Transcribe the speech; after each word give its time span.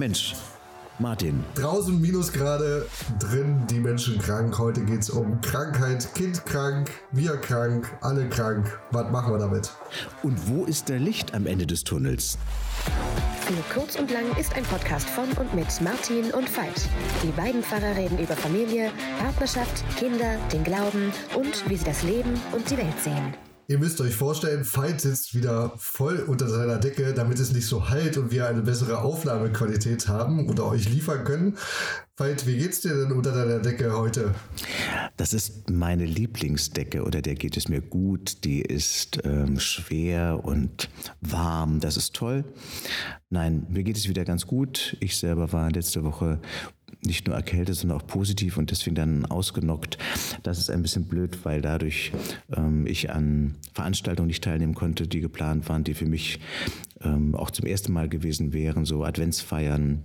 Mensch, 0.00 0.34
Martin. 0.98 1.44
Draußen 1.56 2.00
Minusgrade, 2.00 2.86
drin 3.18 3.66
die 3.68 3.78
Menschen 3.78 4.18
krank. 4.18 4.58
Heute 4.58 4.80
geht 4.80 5.00
es 5.00 5.10
um 5.10 5.38
Krankheit, 5.42 6.14
Kind 6.14 6.46
krank, 6.46 6.90
wir 7.12 7.36
krank, 7.36 7.86
alle 8.00 8.26
krank. 8.30 8.80
Was 8.92 9.10
machen 9.10 9.34
wir 9.34 9.38
damit? 9.38 9.70
Und 10.22 10.48
wo 10.48 10.64
ist 10.64 10.88
der 10.88 10.98
Licht 10.98 11.34
am 11.34 11.46
Ende 11.46 11.66
des 11.66 11.84
Tunnels? 11.84 12.38
Für 13.42 13.78
kurz 13.78 13.96
und 13.96 14.10
lang 14.10 14.24
ist 14.38 14.56
ein 14.56 14.64
Podcast 14.64 15.06
von 15.10 15.30
und 15.32 15.52
mit 15.54 15.68
Martin 15.82 16.30
und 16.32 16.48
Veit. 16.56 16.88
Die 17.22 17.32
beiden 17.32 17.62
Pfarrer 17.62 17.94
reden 17.94 18.18
über 18.18 18.34
Familie, 18.34 18.90
Partnerschaft, 19.18 19.84
Kinder, 19.98 20.38
den 20.50 20.64
Glauben 20.64 21.12
und 21.36 21.68
wie 21.68 21.76
sie 21.76 21.84
das 21.84 22.02
Leben 22.04 22.40
und 22.52 22.70
die 22.70 22.78
Welt 22.78 22.98
sehen. 23.04 23.34
Ihr 23.70 23.78
müsst 23.78 24.00
euch 24.00 24.16
vorstellen, 24.16 24.64
Veit 24.64 25.00
sitzt 25.00 25.32
wieder 25.32 25.72
voll 25.76 26.24
unter 26.26 26.48
seiner 26.48 26.78
Decke, 26.78 27.14
damit 27.14 27.38
es 27.38 27.52
nicht 27.52 27.68
so 27.68 27.88
halt 27.88 28.16
und 28.16 28.32
wir 28.32 28.48
eine 28.48 28.62
bessere 28.62 28.98
Aufnahmequalität 28.98 30.08
haben 30.08 30.48
oder 30.48 30.66
euch 30.66 30.88
liefern 30.88 31.22
können. 31.22 31.56
Veit, 32.16 32.48
wie 32.48 32.58
geht's 32.58 32.80
dir 32.80 32.96
denn 32.96 33.12
unter 33.12 33.30
deiner 33.30 33.60
Decke 33.60 33.96
heute? 33.96 34.34
Das 35.16 35.32
ist 35.32 35.70
meine 35.70 36.04
Lieblingsdecke 36.04 37.04
oder 37.04 37.22
der 37.22 37.36
geht 37.36 37.56
es 37.56 37.68
mir 37.68 37.80
gut. 37.80 38.42
Die 38.42 38.60
ist 38.60 39.20
ähm, 39.22 39.60
schwer 39.60 40.40
und 40.42 40.90
warm. 41.20 41.78
Das 41.78 41.96
ist 41.96 42.12
toll. 42.12 42.44
Nein, 43.28 43.68
mir 43.70 43.84
geht 43.84 43.96
es 43.96 44.08
wieder 44.08 44.24
ganz 44.24 44.48
gut. 44.48 44.96
Ich 44.98 45.16
selber 45.16 45.52
war 45.52 45.70
letzte 45.70 46.02
Woche 46.02 46.40
nicht 47.04 47.26
nur 47.26 47.36
erkältet, 47.36 47.76
sondern 47.76 47.98
auch 47.98 48.06
positiv 48.06 48.56
und 48.56 48.70
deswegen 48.70 48.94
dann 48.94 49.24
ausgenockt. 49.26 49.98
Das 50.42 50.58
ist 50.58 50.70
ein 50.70 50.82
bisschen 50.82 51.04
blöd, 51.04 51.38
weil 51.44 51.62
dadurch 51.62 52.12
ähm, 52.54 52.86
ich 52.86 53.10
an 53.10 53.56
Veranstaltungen 53.72 54.28
nicht 54.28 54.44
teilnehmen 54.44 54.74
konnte, 54.74 55.08
die 55.08 55.20
geplant 55.20 55.68
waren, 55.68 55.84
die 55.84 55.94
für 55.94 56.06
mich 56.06 56.40
ähm, 57.00 57.34
auch 57.34 57.50
zum 57.50 57.66
ersten 57.66 57.92
Mal 57.92 58.08
gewesen 58.08 58.52
wären, 58.52 58.84
so 58.84 59.04
Adventsfeiern. 59.04 60.02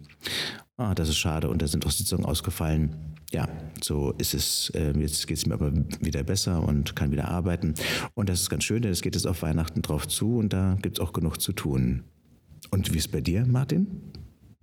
Ah, 0.77 0.95
das 0.95 1.09
ist 1.09 1.17
schade 1.17 1.49
und 1.49 1.61
da 1.61 1.67
sind 1.67 1.85
auch 1.85 1.91
Sitzungen 1.91 2.25
ausgefallen. 2.25 3.15
Ja, 3.31 3.47
so 3.81 4.13
ist 4.17 4.33
es. 4.33 4.71
Ähm, 4.75 5.01
jetzt 5.01 5.27
geht 5.27 5.37
es 5.37 5.45
mir 5.45 5.55
aber 5.55 5.71
wieder 5.99 6.23
besser 6.23 6.65
und 6.65 6.95
kann 6.95 7.11
wieder 7.11 7.27
arbeiten. 7.27 7.73
Und 8.13 8.29
das 8.29 8.41
ist 8.41 8.49
ganz 8.49 8.63
schön, 8.63 8.81
denn 8.81 8.91
es 8.91 9.01
geht 9.01 9.15
jetzt 9.15 9.27
auf 9.27 9.41
Weihnachten 9.41 9.81
drauf 9.81 10.07
zu 10.07 10.37
und 10.37 10.53
da 10.53 10.77
gibt 10.81 10.97
es 10.97 11.03
auch 11.03 11.11
genug 11.11 11.41
zu 11.41 11.53
tun. 11.53 12.03
Und 12.71 12.93
wie 12.93 12.97
ist 12.97 13.11
bei 13.11 13.21
dir, 13.21 13.45
Martin? 13.45 13.87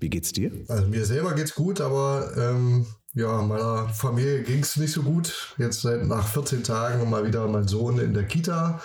Wie 0.02 0.10
geht's 0.10 0.32
dir? 0.32 0.50
Also 0.66 0.88
mir 0.88 1.06
selber 1.06 1.32
geht's 1.32 1.54
gut, 1.54 1.80
aber 1.80 2.32
ähm, 2.36 2.86
ja, 3.14 3.40
meiner 3.40 3.88
Familie 3.88 4.42
ging's 4.42 4.76
nicht 4.76 4.92
so 4.92 5.02
gut. 5.02 5.54
Jetzt 5.58 5.82
seit 5.82 6.04
nach 6.04 6.26
14 6.26 6.64
Tagen 6.64 7.08
mal 7.08 7.24
wieder 7.24 7.46
mein 7.46 7.68
Sohn 7.68 8.00
in 8.00 8.12
der 8.12 8.24
Kita. 8.24 8.82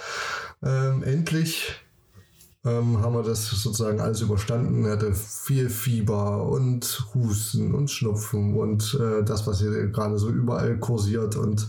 Ähm, 0.64 1.02
endlich 1.02 1.74
ähm, 2.64 3.02
haben 3.02 3.16
wir 3.16 3.24
das 3.24 3.50
sozusagen 3.50 4.00
alles 4.00 4.22
überstanden. 4.22 4.86
Er 4.86 4.92
hatte 4.92 5.16
viel 5.16 5.72
Fieber 5.72 6.44
und 6.44 7.08
Husten 7.16 7.74
und 7.74 7.90
Schnupfen 7.90 8.56
und 8.56 8.96
äh, 9.02 9.24
das, 9.24 9.48
was 9.48 9.60
hier 9.60 9.88
gerade 9.88 10.20
so 10.20 10.30
überall 10.30 10.78
kursiert 10.78 11.36
und 11.36 11.68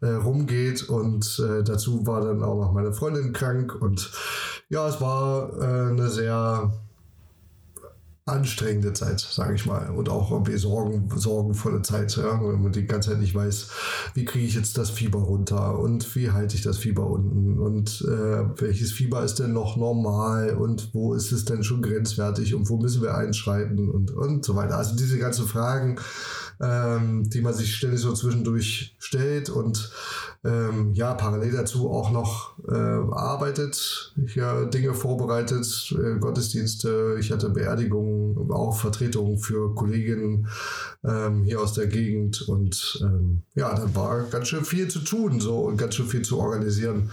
äh, 0.00 0.08
rumgeht. 0.08 0.88
Und 0.88 1.38
äh, 1.38 1.62
dazu 1.62 2.04
war 2.04 2.22
dann 2.22 2.42
auch 2.42 2.60
noch 2.60 2.72
meine 2.72 2.92
Freundin 2.92 3.32
krank. 3.32 3.76
Und 3.80 4.10
ja, 4.68 4.88
es 4.88 5.00
war 5.00 5.52
äh, 5.60 5.90
eine 5.90 6.08
sehr 6.08 6.72
anstrengende 8.28 8.92
Zeit, 8.92 9.20
sage 9.20 9.54
ich 9.54 9.66
mal. 9.66 9.90
Und 9.90 10.08
auch 10.08 10.30
irgendwie 10.30 10.56
Sorgen, 10.56 11.08
sorgenvolle 11.16 11.82
Zeit, 11.82 12.16
ja? 12.16 12.40
wenn 12.40 12.62
man 12.62 12.72
die 12.72 12.86
ganze 12.86 13.10
Zeit 13.10 13.18
nicht 13.18 13.34
weiß, 13.34 13.68
wie 14.14 14.24
kriege 14.24 14.46
ich 14.46 14.54
jetzt 14.54 14.78
das 14.78 14.90
Fieber 14.90 15.20
runter 15.20 15.78
und 15.78 16.14
wie 16.14 16.30
halte 16.30 16.56
ich 16.56 16.62
das 16.62 16.78
Fieber 16.78 17.06
unten 17.06 17.58
und 17.58 18.04
äh, 18.08 18.60
welches 18.60 18.92
Fieber 18.92 19.22
ist 19.22 19.38
denn 19.38 19.52
noch 19.52 19.76
normal 19.76 20.56
und 20.56 20.94
wo 20.94 21.14
ist 21.14 21.32
es 21.32 21.44
denn 21.44 21.62
schon 21.64 21.82
grenzwertig 21.82 22.54
und 22.54 22.68
wo 22.68 22.76
müssen 22.76 23.02
wir 23.02 23.16
einschreiten 23.16 23.88
und, 23.88 24.10
und 24.10 24.44
so 24.44 24.54
weiter. 24.56 24.76
Also 24.76 24.96
diese 24.96 25.18
ganzen 25.18 25.46
Fragen, 25.46 25.98
ähm, 26.60 27.28
die 27.30 27.40
man 27.40 27.54
sich 27.54 27.76
ständig 27.76 28.00
so 28.00 28.12
zwischendurch 28.12 28.96
stellt 28.98 29.50
und 29.50 29.92
ähm, 30.44 30.92
ja, 30.94 31.14
parallel 31.14 31.52
dazu 31.52 31.90
auch 31.90 32.10
noch 32.10 32.58
äh, 32.68 32.74
arbeitet, 32.74 34.14
ja 34.34 34.64
Dinge 34.66 34.94
vorbereitet, 34.94 35.94
äh, 35.98 36.18
Gottesdienste, 36.18 37.16
ich 37.18 37.32
hatte 37.32 37.50
Beerdigungen, 37.50 38.17
auch 38.50 38.76
Vertretungen 38.76 39.38
für 39.38 39.74
Kolleginnen 39.74 40.48
ähm, 41.04 41.44
hier 41.44 41.60
aus 41.60 41.72
der 41.72 41.86
Gegend 41.86 42.42
und 42.42 43.00
ähm, 43.02 43.42
ja, 43.54 43.74
dann 43.74 43.94
war 43.94 44.22
ganz 44.24 44.48
schön 44.48 44.64
viel 44.64 44.88
zu 44.88 45.00
tun 45.00 45.40
so 45.40 45.60
und 45.60 45.76
ganz 45.76 45.94
schön 45.94 46.06
viel 46.06 46.22
zu 46.22 46.38
organisieren. 46.38 47.10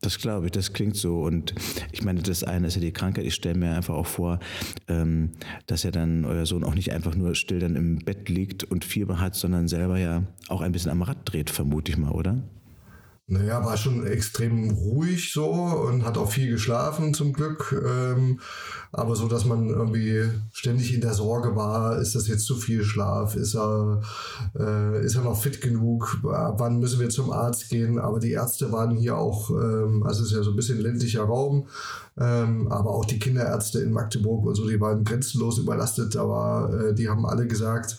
Das 0.00 0.18
glaube 0.18 0.46
ich, 0.46 0.52
das 0.52 0.72
klingt 0.72 0.96
so. 0.96 1.22
Und 1.22 1.54
ich 1.90 2.04
meine, 2.04 2.22
das 2.22 2.44
eine 2.44 2.68
ist 2.68 2.76
ja 2.76 2.80
die 2.80 2.92
Krankheit. 2.92 3.24
Ich 3.24 3.34
stelle 3.34 3.58
mir 3.58 3.74
einfach 3.74 3.94
auch 3.94 4.06
vor, 4.06 4.38
ähm, 4.86 5.30
dass 5.66 5.82
ja 5.82 5.90
dann 5.90 6.24
euer 6.24 6.46
Sohn 6.46 6.62
auch 6.62 6.74
nicht 6.74 6.92
einfach 6.92 7.16
nur 7.16 7.34
still 7.34 7.58
dann 7.58 7.74
im 7.74 7.98
Bett 7.98 8.28
liegt 8.28 8.62
und 8.62 8.84
Fieber 8.84 9.20
hat, 9.20 9.34
sondern 9.34 9.66
selber 9.66 9.98
ja 9.98 10.22
auch 10.48 10.60
ein 10.60 10.70
bisschen 10.70 10.92
am 10.92 11.02
Rad 11.02 11.18
dreht, 11.24 11.50
vermute 11.50 11.90
ich 11.90 11.98
mal, 11.98 12.12
oder? 12.12 12.44
Naja, 13.30 13.62
war 13.62 13.76
schon 13.76 14.06
extrem 14.06 14.70
ruhig 14.70 15.34
so 15.34 15.50
und 15.50 16.02
hat 16.06 16.16
auch 16.16 16.30
viel 16.30 16.50
geschlafen 16.50 17.12
zum 17.12 17.34
Glück. 17.34 17.78
Ähm, 17.86 18.40
aber 18.90 19.16
so, 19.16 19.28
dass 19.28 19.44
man 19.44 19.68
irgendwie 19.68 20.24
ständig 20.50 20.94
in 20.94 21.02
der 21.02 21.12
Sorge 21.12 21.54
war, 21.54 21.98
ist 22.00 22.14
das 22.14 22.26
jetzt 22.26 22.46
zu 22.46 22.56
viel 22.56 22.82
Schlaf? 22.84 23.36
Ist 23.36 23.54
er, 23.54 24.00
äh, 24.58 25.04
ist 25.04 25.16
er 25.16 25.24
noch 25.24 25.38
fit 25.38 25.60
genug? 25.60 26.20
Wann 26.22 26.78
müssen 26.78 27.00
wir 27.00 27.10
zum 27.10 27.30
Arzt 27.30 27.68
gehen? 27.68 27.98
Aber 27.98 28.18
die 28.18 28.32
Ärzte 28.32 28.72
waren 28.72 28.96
hier 28.96 29.18
auch, 29.18 29.50
ähm, 29.50 30.04
also 30.06 30.22
es 30.22 30.30
ist 30.30 30.36
ja 30.38 30.42
so 30.42 30.52
ein 30.52 30.56
bisschen 30.56 30.80
ländlicher 30.80 31.24
Raum, 31.24 31.66
ähm, 32.16 32.68
aber 32.68 32.92
auch 32.92 33.04
die 33.04 33.18
Kinderärzte 33.18 33.80
in 33.80 33.92
Magdeburg 33.92 34.46
und 34.46 34.54
so, 34.54 34.66
die 34.66 34.80
waren 34.80 35.04
grenzenlos 35.04 35.58
überlastet, 35.58 36.16
aber 36.16 36.72
äh, 36.72 36.94
die 36.94 37.10
haben 37.10 37.26
alle 37.26 37.46
gesagt, 37.46 37.98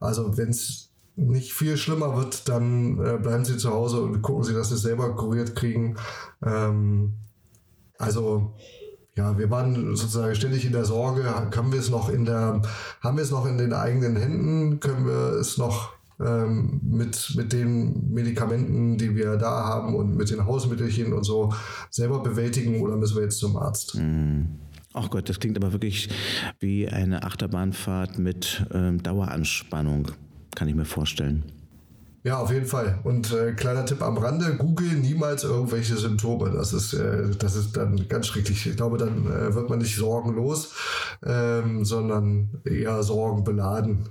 also 0.00 0.36
wenn 0.36 0.48
es 0.48 0.83
nicht 1.16 1.52
viel 1.52 1.76
schlimmer 1.76 2.16
wird, 2.16 2.48
dann 2.48 2.98
äh, 2.98 3.18
bleiben 3.18 3.44
Sie 3.44 3.56
zu 3.56 3.70
Hause 3.70 4.00
und 4.00 4.22
gucken 4.22 4.44
Sie, 4.44 4.54
dass 4.54 4.68
Sie 4.68 4.74
es 4.74 4.82
selber 4.82 5.14
kuriert 5.14 5.54
kriegen. 5.54 5.96
Ähm, 6.44 7.14
also 7.98 8.54
ja, 9.16 9.38
wir 9.38 9.48
waren 9.48 9.94
sozusagen 9.94 10.34
ständig 10.34 10.64
in 10.64 10.72
der 10.72 10.84
Sorge, 10.84 11.22
können 11.50 11.72
wir 11.72 11.78
es 11.78 11.88
noch 11.88 12.08
in 12.08 12.24
der, 12.24 12.62
haben 13.00 13.16
wir 13.16 13.22
es 13.22 13.30
noch 13.30 13.46
in 13.46 13.58
den 13.58 13.72
eigenen 13.72 14.16
Händen, 14.16 14.80
können 14.80 15.06
wir 15.06 15.38
es 15.38 15.56
noch 15.56 15.92
ähm, 16.20 16.80
mit, 16.82 17.34
mit 17.36 17.52
den 17.52 18.12
Medikamenten, 18.12 18.98
die 18.98 19.14
wir 19.14 19.36
da 19.36 19.64
haben 19.64 19.94
und 19.94 20.16
mit 20.16 20.30
den 20.30 20.44
Hausmittelchen 20.44 21.12
und 21.12 21.24
so 21.24 21.52
selber 21.90 22.22
bewältigen 22.22 22.80
oder 22.80 22.96
müssen 22.96 23.16
wir 23.16 23.22
jetzt 23.22 23.38
zum 23.38 23.56
Arzt? 23.56 23.94
Mm. 23.94 24.42
Ach 24.96 25.10
Gott, 25.10 25.28
das 25.28 25.40
klingt 25.40 25.56
aber 25.56 25.72
wirklich 25.72 26.08
wie 26.60 26.88
eine 26.88 27.24
Achterbahnfahrt 27.24 28.18
mit 28.20 28.64
ähm, 28.72 29.02
Daueranspannung 29.02 30.12
kann 30.54 30.68
ich 30.68 30.74
mir 30.74 30.84
vorstellen. 30.84 31.44
Ja, 32.24 32.38
auf 32.38 32.50
jeden 32.50 32.64
Fall. 32.64 33.00
Und 33.04 33.34
äh, 33.34 33.52
kleiner 33.52 33.84
Tipp 33.84 34.00
am 34.00 34.16
Rande, 34.16 34.56
Google 34.56 34.94
niemals 34.94 35.44
irgendwelche 35.44 35.98
Symptome. 35.98 36.50
Das 36.52 36.72
ist, 36.72 36.94
äh, 36.94 37.28
das 37.38 37.54
ist 37.54 37.76
dann 37.76 38.08
ganz 38.08 38.28
schrecklich. 38.28 38.66
Ich 38.66 38.76
glaube, 38.76 38.96
dann 38.96 39.26
äh, 39.26 39.54
wird 39.54 39.68
man 39.68 39.78
nicht 39.78 39.94
sorgenlos, 39.94 40.72
ähm, 41.22 41.84
sondern 41.84 42.48
eher 42.64 43.02
sorgenbeladen, 43.02 44.08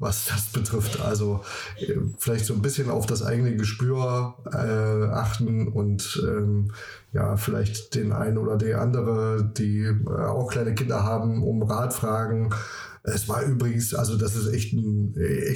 was 0.00 0.26
das 0.26 0.46
betrifft. 0.46 1.00
Also 1.00 1.44
äh, 1.78 1.94
vielleicht 2.18 2.46
so 2.46 2.54
ein 2.54 2.62
bisschen 2.62 2.90
auf 2.90 3.06
das 3.06 3.22
eigene 3.22 3.54
Gespür 3.54 4.34
äh, 4.52 5.12
achten 5.14 5.68
und 5.68 6.20
ähm, 6.26 6.72
ja, 7.12 7.36
vielleicht 7.36 7.94
den 7.94 8.10
einen 8.10 8.38
oder 8.38 8.56
die 8.56 8.74
andere, 8.74 9.48
die 9.56 9.82
äh, 9.84 10.10
auch 10.10 10.50
kleine 10.50 10.74
Kinder 10.74 11.04
haben, 11.04 11.44
um 11.44 11.62
Rat 11.62 11.94
fragen 11.94 12.52
es 13.06 13.28
war 13.28 13.42
übrigens, 13.42 13.94
also 13.94 14.16
das 14.16 14.34
ist 14.34 14.52
echt, 14.52 14.72
ein, 14.72 15.14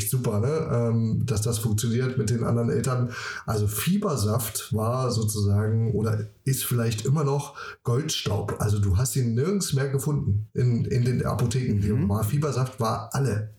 echt 0.08 0.10
super, 0.10 0.40
ne? 0.40 0.68
Ähm, 0.72 1.26
dass 1.26 1.42
das 1.42 1.58
funktioniert 1.58 2.18
mit 2.18 2.30
den 2.30 2.44
anderen 2.44 2.70
Eltern. 2.70 3.10
Also 3.46 3.66
Fiebersaft 3.66 4.74
war 4.74 5.10
sozusagen 5.10 5.92
oder 5.92 6.26
ist 6.44 6.64
vielleicht 6.64 7.04
immer 7.04 7.24
noch 7.24 7.56
Goldstaub. 7.84 8.56
Also 8.58 8.78
du 8.78 8.96
hast 8.96 9.16
ihn 9.16 9.34
nirgends 9.34 9.74
mehr 9.74 9.88
gefunden 9.88 10.48
in, 10.54 10.84
in 10.86 11.04
den 11.04 11.24
Apotheken. 11.24 11.86
Mhm. 11.86 12.08
War 12.08 12.24
Fiebersaft 12.24 12.80
war 12.80 13.10
alle. 13.12 13.50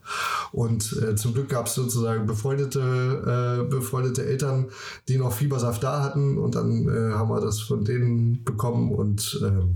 Und 0.51 0.97
äh, 1.03 1.15
zum 1.15 1.33
Glück 1.33 1.49
gab 1.49 1.67
es 1.67 1.75
sozusagen 1.75 2.25
befreundete, 2.25 3.61
äh, 3.67 3.69
befreundete 3.69 4.25
Eltern, 4.25 4.69
die 5.07 5.17
noch 5.17 5.33
Fiebersaft 5.33 5.83
da 5.83 6.03
hatten. 6.03 6.37
Und 6.37 6.55
dann 6.55 6.87
äh, 6.87 7.13
haben 7.13 7.29
wir 7.29 7.41
das 7.41 7.59
von 7.59 7.85
denen 7.85 8.43
bekommen. 8.43 8.91
Und 8.91 9.39
ähm, 9.43 9.75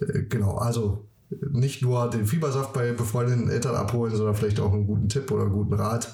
äh, 0.00 0.24
genau, 0.28 0.58
also 0.58 1.06
nicht 1.50 1.82
nur 1.82 2.10
den 2.10 2.26
Fiebersaft 2.26 2.72
bei 2.72 2.92
befreundeten 2.92 3.48
Eltern 3.48 3.76
abholen, 3.76 4.14
sondern 4.14 4.34
vielleicht 4.34 4.60
auch 4.60 4.72
einen 4.72 4.86
guten 4.86 5.08
Tipp 5.08 5.30
oder 5.30 5.42
einen 5.42 5.52
guten 5.52 5.74
Rat. 5.74 6.12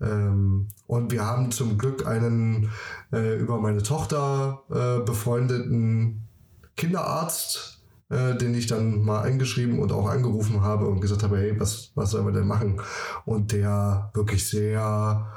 Ähm, 0.00 0.68
und 0.86 1.12
wir 1.12 1.26
haben 1.26 1.50
zum 1.50 1.78
Glück 1.78 2.06
einen 2.06 2.70
äh, 3.12 3.38
über 3.38 3.60
meine 3.60 3.82
Tochter 3.82 4.62
äh, 4.70 5.04
befreundeten 5.04 6.22
Kinderarzt, 6.76 7.82
äh, 8.10 8.36
den 8.36 8.54
ich 8.54 8.66
dann 8.66 9.02
mal 9.02 9.22
eingeschrieben 9.22 9.78
und 9.78 9.92
auch 9.92 10.08
angerufen 10.08 10.62
habe 10.62 10.88
und 10.88 11.00
gesagt 11.00 11.22
habe, 11.22 11.38
hey, 11.38 11.58
was, 11.60 11.92
was 11.94 12.10
sollen 12.10 12.26
wir 12.26 12.32
denn 12.32 12.46
machen? 12.46 12.80
Und 13.24 13.52
der 13.52 14.10
wirklich 14.14 14.48
sehr 14.48 15.30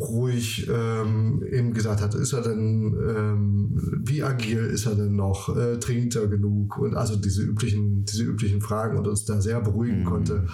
ruhig 0.00 0.68
ähm, 0.72 1.42
eben 1.50 1.74
gesagt 1.74 2.00
hat, 2.00 2.14
ist 2.14 2.32
er 2.32 2.42
denn, 2.42 2.96
ähm, 3.08 4.00
wie 4.04 4.22
agil 4.22 4.64
ist 4.64 4.86
er 4.86 4.94
denn 4.94 5.16
noch, 5.16 5.54
äh, 5.54 5.78
trinkt 5.78 6.16
er 6.16 6.28
genug 6.28 6.78
und 6.78 6.94
also 6.94 7.14
diese 7.16 7.42
üblichen, 7.42 8.04
diese 8.04 8.24
üblichen 8.24 8.62
Fragen 8.62 8.96
und 8.96 9.06
uns 9.06 9.26
da 9.26 9.40
sehr 9.40 9.60
beruhigen 9.60 10.00
mhm. 10.00 10.04
konnte. 10.04 10.46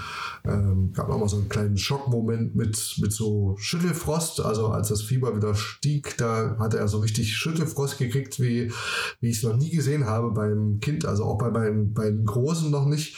Ähm, 0.45 0.93
gab 0.93 1.09
auch 1.09 1.19
mal 1.19 1.29
so 1.29 1.37
einen 1.37 1.49
kleinen 1.49 1.79
Schockmoment 1.79 2.57
mit, 2.57 2.97
mit 3.01 3.13
so 3.13 3.55
Schüttelfrost, 3.59 4.41
also 4.41 4.69
als 4.69 4.89
das 4.89 5.03
Fieber 5.03 5.37
wieder 5.37 5.55
stieg, 5.55 6.17
da 6.19 6.57
hatte 6.59 6.79
er 6.79 6.89
so 6.89 6.99
richtig 6.99 7.37
Schüttelfrost 7.37 7.99
gekriegt, 7.99 8.41
wie, 8.41 8.73
wie 9.21 9.29
ich 9.29 9.39
es 9.39 9.45
noch 9.45 9.57
nie 9.57 9.71
gesehen 9.71 10.07
habe 10.07 10.33
beim 10.33 10.81
Kind, 10.81 11.05
also 11.05 11.25
auch 11.25 11.39
bei 11.39 11.51
meinen, 11.51 11.95
bei 11.95 12.11
den 12.11 12.25
Großen 12.25 12.71
noch 12.71 12.87
nicht. 12.87 13.17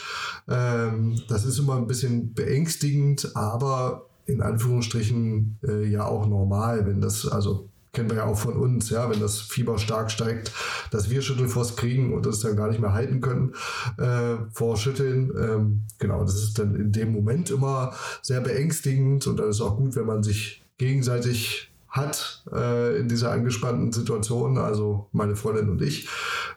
Ähm, 0.48 1.18
das 1.28 1.46
ist 1.46 1.58
immer 1.58 1.76
ein 1.76 1.86
bisschen 1.86 2.34
beängstigend, 2.34 3.34
aber 3.34 4.09
in 4.30 4.42
Anführungsstrichen 4.42 5.58
äh, 5.66 5.86
ja 5.86 6.06
auch 6.06 6.26
normal, 6.26 6.86
wenn 6.86 7.00
das, 7.00 7.26
also 7.26 7.68
kennen 7.92 8.08
wir 8.10 8.18
ja 8.18 8.24
auch 8.26 8.38
von 8.38 8.56
uns, 8.56 8.90
ja, 8.90 9.10
wenn 9.10 9.20
das 9.20 9.40
Fieber 9.40 9.78
stark 9.78 10.10
steigt, 10.10 10.52
dass 10.90 11.10
wir 11.10 11.22
Schüttelfrost 11.22 11.76
kriegen 11.76 12.14
und 12.14 12.24
das 12.24 12.40
dann 12.40 12.56
gar 12.56 12.68
nicht 12.68 12.80
mehr 12.80 12.92
halten 12.92 13.20
können 13.20 13.54
äh, 13.98 14.36
vor 14.52 14.76
Schütteln. 14.76 15.32
Ähm, 15.36 15.82
genau, 15.98 16.22
das 16.22 16.36
ist 16.36 16.58
dann 16.58 16.76
in 16.76 16.92
dem 16.92 17.12
Moment 17.12 17.50
immer 17.50 17.92
sehr 18.22 18.40
beängstigend 18.40 19.26
und 19.26 19.38
dann 19.38 19.50
ist 19.50 19.60
auch 19.60 19.76
gut, 19.76 19.96
wenn 19.96 20.06
man 20.06 20.22
sich 20.22 20.64
gegenseitig 20.78 21.72
hat 21.88 22.44
äh, 22.52 22.98
in 22.98 23.08
dieser 23.08 23.32
angespannten 23.32 23.92
Situation, 23.92 24.58
also 24.58 25.08
meine 25.12 25.34
Freundin 25.34 25.70
und 25.70 25.82
ich. 25.82 26.08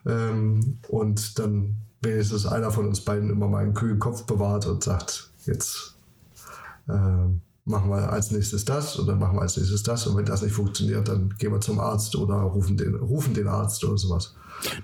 Ähm, 0.05 0.77
und 0.87 1.39
dann 1.39 1.75
wenigstens 2.01 2.45
einer 2.45 2.69
von 2.69 2.85
uns 2.85 3.01
beiden 3.01 3.31
immer 3.31 3.47
mal 3.47 3.63
einen 3.63 3.73
kühlen 3.73 3.99
Kopf 3.99 4.25
bewahrt 4.25 4.67
und 4.67 4.83
sagt, 4.83 5.31
jetzt 5.45 5.95
äh, 6.87 6.93
machen 7.65 7.89
wir 7.89 8.11
als 8.11 8.31
nächstes 8.31 8.65
das 8.65 8.97
und 8.97 9.07
dann 9.07 9.19
machen 9.19 9.37
wir 9.37 9.41
als 9.41 9.57
nächstes 9.57 9.83
das 9.83 10.05
und 10.07 10.17
wenn 10.17 10.25
das 10.25 10.41
nicht 10.41 10.53
funktioniert, 10.53 11.07
dann 11.07 11.33
gehen 11.37 11.51
wir 11.51 11.61
zum 11.61 11.79
Arzt 11.79 12.15
oder 12.15 12.35
rufen 12.35 12.77
den, 12.77 12.95
rufen 12.95 13.33
den 13.33 13.47
Arzt 13.47 13.83
oder 13.83 13.97
sowas. 13.97 14.35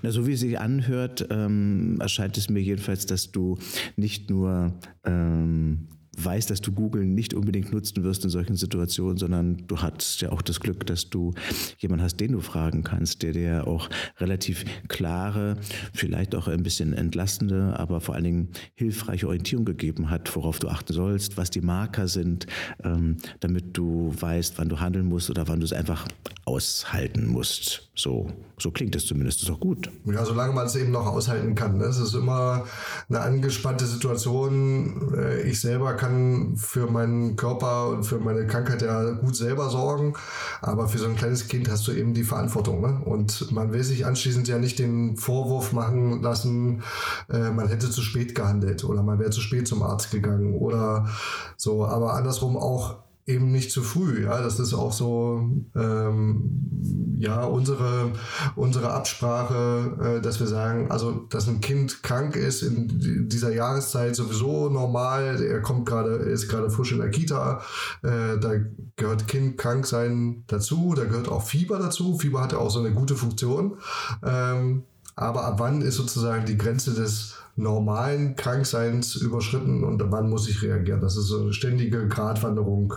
Na, 0.02 0.10
so 0.10 0.26
wie 0.26 0.32
es 0.32 0.40
sich 0.40 0.58
anhört, 0.58 1.26
ähm, 1.30 1.98
erscheint 2.00 2.36
es 2.38 2.48
mir 2.48 2.60
jedenfalls, 2.60 3.06
dass 3.06 3.32
du 3.32 3.58
nicht 3.96 4.30
nur 4.30 4.72
ähm, 5.04 5.88
weißt, 6.24 6.50
dass 6.50 6.60
du 6.60 6.72
Google 6.72 7.04
nicht 7.04 7.34
unbedingt 7.34 7.72
nutzen 7.72 8.02
wirst 8.04 8.24
in 8.24 8.30
solchen 8.30 8.56
Situationen, 8.56 9.16
sondern 9.16 9.66
du 9.66 9.78
hast 9.78 10.20
ja 10.20 10.30
auch 10.32 10.42
das 10.42 10.60
Glück, 10.60 10.86
dass 10.86 11.10
du 11.10 11.32
jemanden 11.78 12.04
hast, 12.04 12.16
den 12.20 12.32
du 12.32 12.40
fragen 12.40 12.82
kannst, 12.82 13.22
der 13.22 13.32
dir 13.32 13.66
auch 13.66 13.88
relativ 14.18 14.64
klare, 14.88 15.56
vielleicht 15.92 16.34
auch 16.34 16.48
ein 16.48 16.62
bisschen 16.62 16.92
entlastende, 16.92 17.78
aber 17.78 18.00
vor 18.00 18.14
allen 18.14 18.24
Dingen 18.24 18.48
hilfreiche 18.74 19.26
Orientierung 19.26 19.64
gegeben 19.64 20.10
hat, 20.10 20.34
worauf 20.36 20.58
du 20.58 20.68
achten 20.68 20.92
sollst, 20.92 21.36
was 21.36 21.50
die 21.50 21.60
Marker 21.60 22.08
sind, 22.08 22.46
ähm, 22.84 23.16
damit 23.40 23.76
du 23.76 24.12
weißt, 24.18 24.58
wann 24.58 24.68
du 24.68 24.80
handeln 24.80 25.06
musst 25.06 25.30
oder 25.30 25.48
wann 25.48 25.60
du 25.60 25.64
es 25.64 25.72
einfach 25.72 26.06
aushalten 26.44 27.28
musst. 27.28 27.90
So, 27.94 28.30
so 28.58 28.70
klingt 28.70 28.96
es 28.96 29.06
zumindest. 29.06 29.42
Das 29.42 29.48
ist 29.48 29.54
auch 29.54 29.60
gut. 29.60 29.90
Ja, 30.06 30.24
solange 30.24 30.52
man 30.52 30.66
es 30.66 30.74
eben 30.74 30.90
noch 30.90 31.06
aushalten 31.06 31.54
kann. 31.54 31.78
Ne? 31.78 31.84
Es 31.84 31.98
ist 31.98 32.14
immer 32.14 32.64
eine 33.08 33.20
angespannte 33.20 33.86
Situation. 33.86 35.14
Äh, 35.14 35.42
ich 35.42 35.60
selber 35.60 35.94
kann 35.94 36.09
für 36.56 36.86
meinen 36.86 37.36
Körper 37.36 37.88
und 37.88 38.04
für 38.04 38.18
meine 38.18 38.46
Krankheit 38.46 38.82
ja 38.82 39.10
gut 39.10 39.36
selber 39.36 39.68
sorgen. 39.70 40.14
Aber 40.60 40.88
für 40.88 40.98
so 40.98 41.06
ein 41.06 41.16
kleines 41.16 41.48
Kind 41.48 41.70
hast 41.70 41.86
du 41.86 41.92
eben 41.92 42.14
die 42.14 42.24
Verantwortung. 42.24 42.80
Ne? 42.80 43.00
Und 43.04 43.52
man 43.52 43.72
will 43.72 43.82
sich 43.82 44.06
anschließend 44.06 44.48
ja 44.48 44.58
nicht 44.58 44.78
den 44.78 45.16
Vorwurf 45.16 45.72
machen 45.72 46.22
lassen, 46.22 46.82
äh, 47.28 47.50
man 47.50 47.68
hätte 47.68 47.90
zu 47.90 48.02
spät 48.02 48.34
gehandelt 48.34 48.84
oder 48.84 49.02
man 49.02 49.18
wäre 49.18 49.30
zu 49.30 49.40
spät 49.40 49.68
zum 49.68 49.82
Arzt 49.82 50.10
gegangen 50.10 50.54
oder 50.54 51.08
so. 51.56 51.84
Aber 51.84 52.14
andersrum 52.14 52.56
auch 52.56 53.09
eben 53.30 53.50
nicht 53.52 53.70
zu 53.70 53.82
früh. 53.82 54.24
Ja, 54.24 54.42
das 54.42 54.58
ist 54.58 54.74
auch 54.74 54.92
so, 54.92 55.48
ähm, 55.74 57.16
ja, 57.18 57.44
unsere, 57.44 58.12
unsere 58.56 58.92
Absprache, 58.92 60.18
äh, 60.18 60.20
dass 60.20 60.40
wir 60.40 60.46
sagen, 60.46 60.90
also, 60.90 61.12
dass 61.30 61.48
ein 61.48 61.60
Kind 61.60 62.02
krank 62.02 62.36
ist 62.36 62.62
in 62.62 63.28
dieser 63.28 63.52
Jahreszeit 63.52 64.16
sowieso 64.16 64.68
normal. 64.68 65.42
Er 65.42 65.60
kommt 65.62 65.86
gerade, 65.86 66.10
ist 66.10 66.48
gerade 66.48 66.70
frisch 66.70 66.92
in 66.92 66.98
der 66.98 67.10
Kita. 67.10 67.60
Äh, 68.02 68.38
da 68.40 68.52
gehört 68.96 69.28
Kind 69.28 69.58
krank 69.58 69.86
sein 69.86 70.44
dazu. 70.46 70.94
Da 70.96 71.04
gehört 71.04 71.28
auch 71.28 71.42
Fieber 71.42 71.78
dazu. 71.78 72.18
Fieber 72.18 72.40
hat 72.40 72.52
ja 72.52 72.58
auch 72.58 72.70
so 72.70 72.80
eine 72.80 72.92
gute 72.92 73.16
Funktion. 73.16 73.78
Ähm, 74.24 74.84
aber 75.20 75.44
ab 75.44 75.58
wann 75.58 75.82
ist 75.82 75.96
sozusagen 75.96 76.46
die 76.46 76.56
Grenze 76.56 76.94
des 76.94 77.34
normalen 77.54 78.36
Krankseins 78.36 79.16
überschritten 79.16 79.84
und 79.84 80.02
wann 80.10 80.30
muss 80.30 80.48
ich 80.48 80.62
reagieren. 80.62 81.02
Das 81.02 81.16
ist 81.16 81.26
so 81.26 81.42
eine 81.42 81.52
ständige 81.52 82.08
Gratwanderung, 82.08 82.94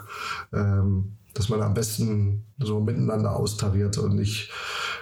ähm, 0.54 1.18
dass 1.34 1.50
man 1.50 1.62
am 1.62 1.74
besten 1.74 2.46
so 2.60 2.80
miteinander 2.80 3.36
austariert 3.36 3.98
und 3.98 4.16
nicht 4.16 4.52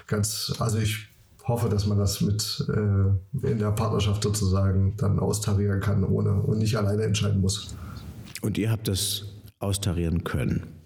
ganz, 0.07 0.53
also 0.57 0.79
ich 0.79 1.09
hoffe, 1.47 1.69
dass 1.69 1.85
man 1.85 1.99
das 1.99 2.21
mit 2.21 2.65
äh, 2.69 3.47
in 3.47 3.59
der 3.59 3.71
Partnerschaft 3.71 4.23
sozusagen 4.23 4.95
dann 4.97 5.19
austarieren 5.19 5.79
kann 5.79 6.03
ohne 6.03 6.33
und 6.41 6.57
nicht 6.57 6.75
alleine 6.75 7.03
entscheiden 7.03 7.41
muss. 7.41 7.75
Und 8.41 8.57
ihr 8.57 8.71
habt 8.71 8.87
das 8.87 9.25
austarieren 9.59 10.23
können. 10.23 10.80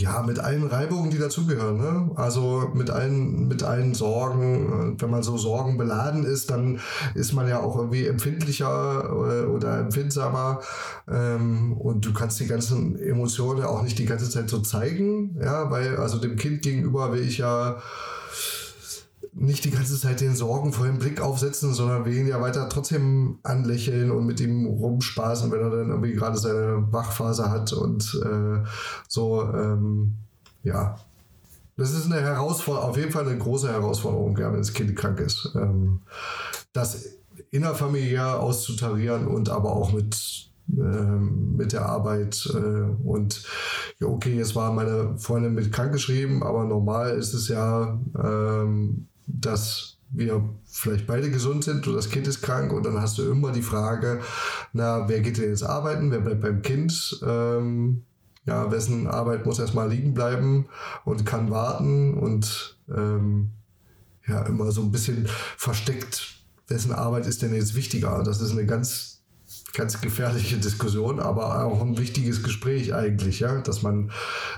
Ja, 0.00 0.22
mit 0.22 0.38
allen 0.38 0.66
Reibungen, 0.66 1.10
die 1.10 1.18
dazugehören. 1.18 1.76
Ne? 1.76 2.10
Also 2.14 2.70
mit 2.72 2.88
allen, 2.88 3.48
mit 3.48 3.62
allen 3.62 3.92
Sorgen. 3.92 4.96
Wenn 4.98 5.10
man 5.10 5.22
so 5.22 5.36
sorgenbeladen 5.36 6.24
ist, 6.24 6.50
dann 6.50 6.80
ist 7.14 7.34
man 7.34 7.46
ja 7.46 7.60
auch 7.60 7.76
irgendwie 7.76 8.06
empfindlicher 8.06 9.14
oder, 9.14 9.50
oder 9.50 9.78
empfindsamer. 9.78 10.60
Ähm, 11.06 11.74
und 11.74 12.06
du 12.06 12.14
kannst 12.14 12.40
die 12.40 12.46
ganzen 12.46 12.98
Emotionen 12.98 13.62
auch 13.62 13.82
nicht 13.82 13.98
die 13.98 14.06
ganze 14.06 14.30
Zeit 14.30 14.48
so 14.48 14.60
zeigen. 14.60 15.36
Ja, 15.38 15.70
weil 15.70 15.96
also 15.96 16.18
dem 16.18 16.36
Kind 16.36 16.62
gegenüber 16.62 17.12
will 17.12 17.22
ich 17.22 17.36
ja 17.36 17.76
nicht 19.40 19.64
die 19.64 19.70
ganze 19.70 19.98
Zeit 19.98 20.20
den 20.20 20.36
sorgenvollen 20.36 20.98
Blick 20.98 21.20
aufsetzen, 21.20 21.72
sondern 21.72 22.04
wir 22.04 22.12
ihn 22.12 22.26
ja 22.26 22.42
weiter 22.42 22.68
trotzdem 22.68 23.38
anlächeln 23.42 24.10
und 24.10 24.26
mit 24.26 24.38
ihm 24.38 24.66
rumspaßen, 24.66 25.50
wenn 25.50 25.60
er 25.60 25.70
dann 25.70 25.88
irgendwie 25.88 26.12
gerade 26.12 26.36
seine 26.36 26.86
Wachphase 26.92 27.50
hat 27.50 27.72
und 27.72 28.20
äh, 28.22 28.62
so, 29.08 29.42
ähm, 29.42 30.16
ja. 30.62 30.96
Das 31.78 31.94
ist 31.94 32.04
eine 32.04 32.20
Herausforderung, 32.20 32.90
auf 32.90 32.96
jeden 32.98 33.10
Fall 33.10 33.26
eine 33.26 33.38
große 33.38 33.72
Herausforderung, 33.72 34.36
ja, 34.36 34.52
wenn 34.52 34.58
das 34.58 34.74
Kind 34.74 34.94
krank 34.94 35.20
ist. 35.20 35.50
Ähm, 35.54 36.02
das 36.74 37.06
innerfamiliär 37.50 38.38
auszutarieren 38.38 39.26
und 39.26 39.48
aber 39.48 39.74
auch 39.74 39.92
mit 39.94 40.50
ähm, 40.78 41.56
mit 41.56 41.72
der 41.72 41.86
Arbeit 41.86 42.48
äh, 42.54 43.06
und 43.06 43.42
okay, 44.04 44.36
jetzt 44.36 44.54
war 44.54 44.72
meine 44.72 45.18
Freundin 45.18 45.54
mit 45.54 45.72
krankgeschrieben, 45.72 46.42
aber 46.42 46.64
normal 46.64 47.16
ist 47.16 47.34
es 47.34 47.48
ja, 47.48 47.98
ähm, 48.16 49.08
dass 49.38 49.98
wir 50.12 50.42
vielleicht 50.66 51.06
beide 51.06 51.30
gesund 51.30 51.64
sind 51.64 51.86
oder 51.86 51.96
das 51.96 52.10
Kind 52.10 52.26
ist 52.26 52.42
krank 52.42 52.72
und 52.72 52.84
dann 52.84 53.00
hast 53.00 53.18
du 53.18 53.30
immer 53.30 53.52
die 53.52 53.62
Frage, 53.62 54.20
na, 54.72 55.08
wer 55.08 55.20
geht 55.20 55.38
denn 55.38 55.50
jetzt 55.50 55.62
arbeiten, 55.62 56.10
wer 56.10 56.20
bleibt 56.20 56.40
beim 56.40 56.62
Kind? 56.62 57.20
Ähm, 57.24 58.02
ja, 58.46 58.70
wessen 58.72 59.06
Arbeit 59.06 59.46
muss 59.46 59.58
erstmal 59.58 59.88
liegen 59.88 60.14
bleiben 60.14 60.66
und 61.04 61.26
kann 61.26 61.50
warten 61.50 62.14
und 62.14 62.78
ähm, 62.88 63.50
ja, 64.26 64.42
immer 64.46 64.72
so 64.72 64.82
ein 64.82 64.90
bisschen 64.90 65.26
versteckt, 65.56 66.40
wessen 66.68 66.92
Arbeit 66.92 67.26
ist 67.26 67.42
denn 67.42 67.54
jetzt 67.54 67.74
wichtiger? 67.74 68.22
Das 68.24 68.40
ist 68.40 68.52
eine 68.52 68.66
ganz, 68.66 69.22
ganz 69.74 70.00
gefährliche 70.00 70.56
Diskussion, 70.56 71.20
aber 71.20 71.64
auch 71.64 71.80
ein 71.82 71.98
wichtiges 71.98 72.42
Gespräch 72.42 72.94
eigentlich, 72.94 73.40
ja, 73.40 73.60
dass 73.60 73.82
man 73.82 74.10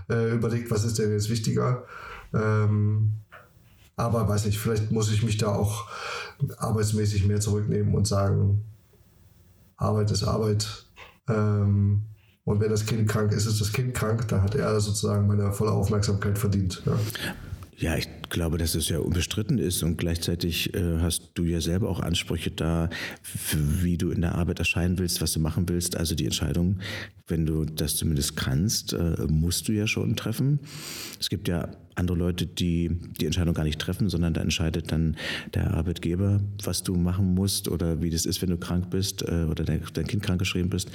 äh, 0.08 0.32
überlegt, 0.32 0.70
was 0.70 0.84
ist 0.84 0.98
denn 0.98 1.10
jetzt 1.10 1.28
wichtiger? 1.28 1.84
Ähm, 2.32 3.14
aber 4.02 4.28
weiß 4.28 4.46
nicht, 4.46 4.58
vielleicht 4.58 4.90
muss 4.90 5.10
ich 5.10 5.22
mich 5.22 5.36
da 5.36 5.54
auch 5.54 5.88
arbeitsmäßig 6.58 7.26
mehr 7.26 7.40
zurücknehmen 7.40 7.94
und 7.94 8.06
sagen, 8.06 8.64
Arbeit 9.76 10.10
ist 10.10 10.24
Arbeit. 10.24 10.86
Ähm, 11.28 12.02
und 12.44 12.60
wenn 12.60 12.70
das 12.70 12.86
Kind 12.86 13.08
krank 13.08 13.32
ist, 13.32 13.46
ist 13.46 13.60
das 13.60 13.72
Kind 13.72 13.94
krank, 13.94 14.26
dann 14.28 14.42
hat 14.42 14.54
er 14.54 14.80
sozusagen 14.80 15.26
meine 15.28 15.52
volle 15.52 15.70
Aufmerksamkeit 15.70 16.38
verdient. 16.38 16.82
Ja. 16.84 16.98
Ja, 17.78 17.96
ich 17.96 18.06
glaube, 18.28 18.58
dass 18.58 18.74
es 18.74 18.88
ja 18.90 18.98
unbestritten 18.98 19.58
ist 19.58 19.82
und 19.82 19.96
gleichzeitig 19.96 20.74
äh, 20.74 20.98
hast 21.00 21.30
du 21.34 21.44
ja 21.44 21.60
selber 21.60 21.88
auch 21.88 22.00
Ansprüche 22.00 22.50
da, 22.50 22.90
wie 23.54 23.96
du 23.96 24.10
in 24.10 24.20
der 24.20 24.34
Arbeit 24.34 24.58
erscheinen 24.58 24.98
willst, 24.98 25.20
was 25.22 25.32
du 25.32 25.40
machen 25.40 25.68
willst. 25.68 25.96
Also 25.96 26.14
die 26.14 26.26
Entscheidung, 26.26 26.80
wenn 27.26 27.46
du 27.46 27.64
das 27.64 27.96
zumindest 27.96 28.36
kannst, 28.36 28.92
äh, 28.92 29.16
musst 29.26 29.68
du 29.68 29.72
ja 29.72 29.86
schon 29.86 30.16
treffen. 30.16 30.60
Es 31.18 31.30
gibt 31.30 31.48
ja 31.48 31.70
andere 31.94 32.16
Leute, 32.16 32.46
die 32.46 32.90
die 33.20 33.26
Entscheidung 33.26 33.54
gar 33.54 33.64
nicht 33.64 33.80
treffen, 33.80 34.08
sondern 34.08 34.34
da 34.34 34.42
entscheidet 34.42 34.92
dann 34.92 35.16
der 35.54 35.72
Arbeitgeber, 35.72 36.40
was 36.62 36.82
du 36.82 36.94
machen 36.94 37.34
musst 37.34 37.68
oder 37.68 38.02
wie 38.02 38.10
das 38.10 38.26
ist, 38.26 38.42
wenn 38.42 38.50
du 38.50 38.58
krank 38.58 38.90
bist 38.90 39.22
äh, 39.22 39.46
oder 39.50 39.64
dein, 39.64 39.82
dein 39.94 40.06
Kind 40.06 40.22
krankgeschrieben 40.22 40.70
bist. 40.70 40.90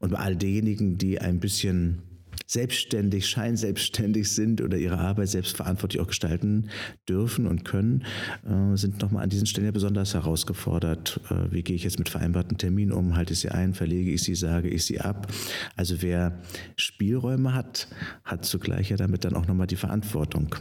Und 0.00 0.12
bei 0.12 0.18
all 0.18 0.36
denjenigen, 0.36 0.96
die 0.96 1.20
ein 1.20 1.38
bisschen 1.38 2.02
selbstständig, 2.48 3.26
scheinselbstständig 3.26 4.30
sind 4.30 4.62
oder 4.62 4.78
ihre 4.78 4.98
Arbeit 4.98 5.28
selbstverantwortlich 5.28 6.00
auch 6.00 6.06
gestalten 6.06 6.70
dürfen 7.06 7.46
und 7.46 7.66
können, 7.66 8.04
äh, 8.44 8.74
sind 8.74 9.02
nochmal 9.02 9.22
an 9.22 9.28
diesen 9.28 9.46
Stellen 9.46 9.66
ja 9.66 9.70
besonders 9.70 10.14
herausgefordert. 10.14 11.20
Äh, 11.30 11.52
wie 11.52 11.62
gehe 11.62 11.76
ich 11.76 11.84
jetzt 11.84 11.98
mit 11.98 12.08
vereinbarten 12.08 12.56
Terminen 12.56 12.92
um? 12.92 13.16
Halte 13.16 13.34
ich 13.34 13.40
sie 13.40 13.50
ein? 13.50 13.74
Verlege 13.74 14.10
ich 14.10 14.22
sie? 14.22 14.34
Sage 14.34 14.68
ich 14.68 14.86
sie 14.86 14.98
ab? 14.98 15.30
Also 15.76 16.00
wer 16.00 16.40
Spielräume 16.76 17.52
hat, 17.52 17.86
hat 18.24 18.46
zugleich 18.46 18.88
ja 18.88 18.96
damit 18.96 19.26
dann 19.26 19.34
auch 19.34 19.46
nochmal 19.46 19.66
die 19.66 19.76
Verantwortung 19.76 20.54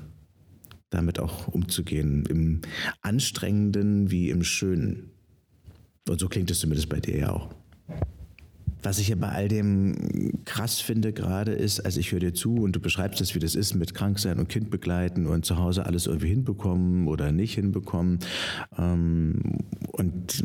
damit 0.90 1.20
auch 1.20 1.48
umzugehen, 1.48 2.26
im 2.26 2.62
Anstrengenden 3.02 4.12
wie 4.12 4.30
im 4.30 4.44
Schönen. 4.44 5.12
Und 6.08 6.20
so 6.20 6.28
klingt 6.28 6.52
es 6.52 6.60
zumindest 6.60 6.90
bei 6.90 7.00
dir 7.00 7.18
ja 7.18 7.30
auch. 7.32 7.54
Was 8.88 9.00
ich 9.00 9.10
ja 9.10 9.18
bei 9.18 9.28
all 9.28 9.50
dem 9.50 10.46
krass 10.46 10.80
finde 10.80 11.12
gerade 11.12 11.52
ist, 11.52 11.82
also 11.82 12.00
ich 12.00 12.14
höre 12.14 12.22
dir 12.22 12.34
zu 12.34 12.56
und 12.56 12.72
du 12.72 12.80
beschreibst 12.80 13.20
es, 13.20 13.36
wie 13.36 13.40
das 13.40 13.54
ist 13.54 13.76
mit 13.76 13.94
Kranksein 13.94 14.40
und 14.40 14.48
Kind 14.48 14.70
begleiten 14.70 15.28
und 15.28 15.46
zu 15.46 15.58
Hause 15.58 15.86
alles 15.86 16.08
irgendwie 16.08 16.30
hinbekommen 16.30 17.10
oder 17.10 17.34
nicht 17.34 17.56
hinbekommen. 17.56 18.20
Ähm, 18.78 19.42
und 19.92 20.42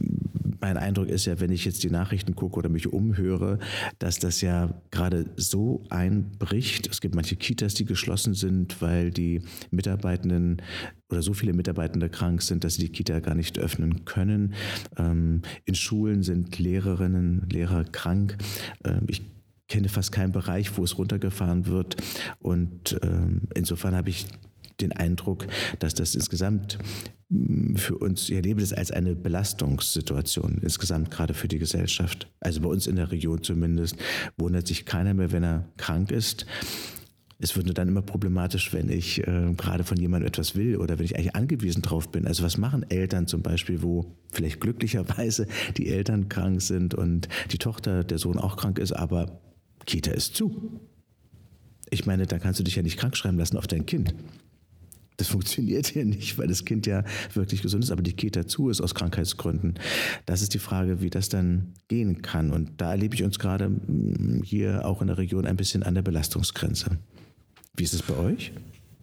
mein 0.62 0.76
Eindruck 0.76 1.08
ist 1.08 1.26
ja, 1.26 1.40
wenn 1.40 1.50
ich 1.50 1.64
jetzt 1.64 1.82
die 1.82 1.90
Nachrichten 1.90 2.36
gucke 2.36 2.56
oder 2.56 2.68
mich 2.68 2.92
umhöre, 2.92 3.58
dass 3.98 4.20
das 4.20 4.40
ja 4.40 4.72
gerade 4.92 5.26
so 5.36 5.82
einbricht. 5.90 6.86
Es 6.86 7.00
gibt 7.00 7.16
manche 7.16 7.34
Kitas, 7.34 7.74
die 7.74 7.84
geschlossen 7.84 8.34
sind, 8.34 8.80
weil 8.80 9.10
die 9.10 9.42
Mitarbeitenden 9.72 10.62
oder 11.10 11.20
so 11.20 11.34
viele 11.34 11.52
Mitarbeitende 11.52 12.08
krank 12.08 12.42
sind, 12.42 12.62
dass 12.62 12.74
sie 12.74 12.82
die 12.82 12.92
Kita 12.92 13.18
gar 13.18 13.34
nicht 13.34 13.58
öffnen 13.58 14.04
können. 14.04 14.54
Ähm, 14.96 15.42
in 15.64 15.74
Schulen 15.74 16.22
sind 16.22 16.58
Lehrerinnen, 16.60 17.48
Lehrer 17.50 17.82
krank. 17.84 18.38
Ähm, 18.84 19.02
ich 19.08 19.22
kenne 19.66 19.88
fast 19.88 20.12
keinen 20.12 20.32
Bereich, 20.32 20.78
wo 20.78 20.84
es 20.84 20.96
runtergefahren 20.96 21.66
wird. 21.66 21.96
Und 22.38 23.00
ähm, 23.02 23.48
insofern 23.54 23.96
habe 23.96 24.10
ich 24.10 24.26
den 24.80 24.92
Eindruck, 24.92 25.46
dass 25.78 25.94
das 25.94 26.14
insgesamt 26.14 26.78
mm, 27.28 27.76
für 27.76 27.96
uns, 27.98 28.28
ich 28.28 28.36
erlebe 28.36 28.60
das 28.60 28.72
als 28.72 28.90
eine 28.90 29.14
Belastungssituation, 29.14 30.58
insgesamt 30.62 31.10
gerade 31.10 31.34
für 31.34 31.48
die 31.48 31.58
Gesellschaft. 31.58 32.30
Also 32.40 32.60
bei 32.60 32.68
uns 32.68 32.86
in 32.86 32.96
der 32.96 33.10
Region 33.10 33.42
zumindest 33.42 33.96
wundert 34.36 34.66
sich 34.66 34.86
keiner 34.86 35.14
mehr, 35.14 35.32
wenn 35.32 35.44
er 35.44 35.68
krank 35.76 36.10
ist. 36.10 36.46
Es 37.38 37.56
wird 37.56 37.66
nur 37.66 37.74
dann 37.74 37.88
immer 37.88 38.02
problematisch, 38.02 38.72
wenn 38.72 38.88
ich 38.88 39.26
äh, 39.26 39.52
gerade 39.56 39.82
von 39.82 39.98
jemandem 39.98 40.28
etwas 40.28 40.54
will 40.54 40.76
oder 40.76 40.98
wenn 40.98 41.04
ich 41.04 41.16
eigentlich 41.16 41.34
angewiesen 41.34 41.82
drauf 41.82 42.08
bin. 42.12 42.24
Also 42.24 42.44
was 42.44 42.56
machen 42.56 42.88
Eltern 42.88 43.26
zum 43.26 43.42
Beispiel, 43.42 43.82
wo 43.82 44.14
vielleicht 44.30 44.60
glücklicherweise 44.60 45.48
die 45.76 45.88
Eltern 45.88 46.28
krank 46.28 46.62
sind 46.62 46.94
und 46.94 47.28
die 47.50 47.58
Tochter, 47.58 48.04
der 48.04 48.18
Sohn 48.18 48.38
auch 48.38 48.56
krank 48.56 48.78
ist, 48.78 48.92
aber 48.92 49.40
Kita 49.86 50.12
ist 50.12 50.36
zu. 50.36 50.80
Ich 51.90 52.06
meine, 52.06 52.26
da 52.26 52.38
kannst 52.38 52.60
du 52.60 52.64
dich 52.64 52.76
ja 52.76 52.82
nicht 52.82 52.96
krank 52.96 53.16
schreiben 53.16 53.38
lassen 53.38 53.56
auf 53.56 53.66
dein 53.66 53.86
Kind. 53.86 54.14
Das 55.16 55.28
funktioniert 55.28 55.86
hier 55.86 56.04
nicht, 56.04 56.38
weil 56.38 56.48
das 56.48 56.64
Kind 56.64 56.86
ja 56.86 57.04
wirklich 57.34 57.62
gesund 57.62 57.84
ist, 57.84 57.90
aber 57.90 58.02
die 58.02 58.14
Kita 58.14 58.46
zu 58.46 58.70
ist 58.70 58.80
aus 58.80 58.94
Krankheitsgründen. 58.94 59.74
Das 60.26 60.42
ist 60.42 60.54
die 60.54 60.58
Frage, 60.58 61.00
wie 61.00 61.10
das 61.10 61.28
dann 61.28 61.74
gehen 61.88 62.22
kann. 62.22 62.50
Und 62.50 62.80
da 62.80 62.90
erlebe 62.90 63.14
ich 63.14 63.22
uns 63.22 63.38
gerade 63.38 63.68
mm, 63.68 64.42
hier 64.44 64.84
auch 64.86 65.00
in 65.00 65.08
der 65.08 65.18
Region 65.18 65.46
ein 65.46 65.56
bisschen 65.56 65.82
an 65.82 65.94
der 65.94 66.02
Belastungsgrenze. 66.02 66.98
Wie 67.76 67.84
ist 67.84 67.94
es 67.94 68.02
bei 68.02 68.16
euch? 68.16 68.52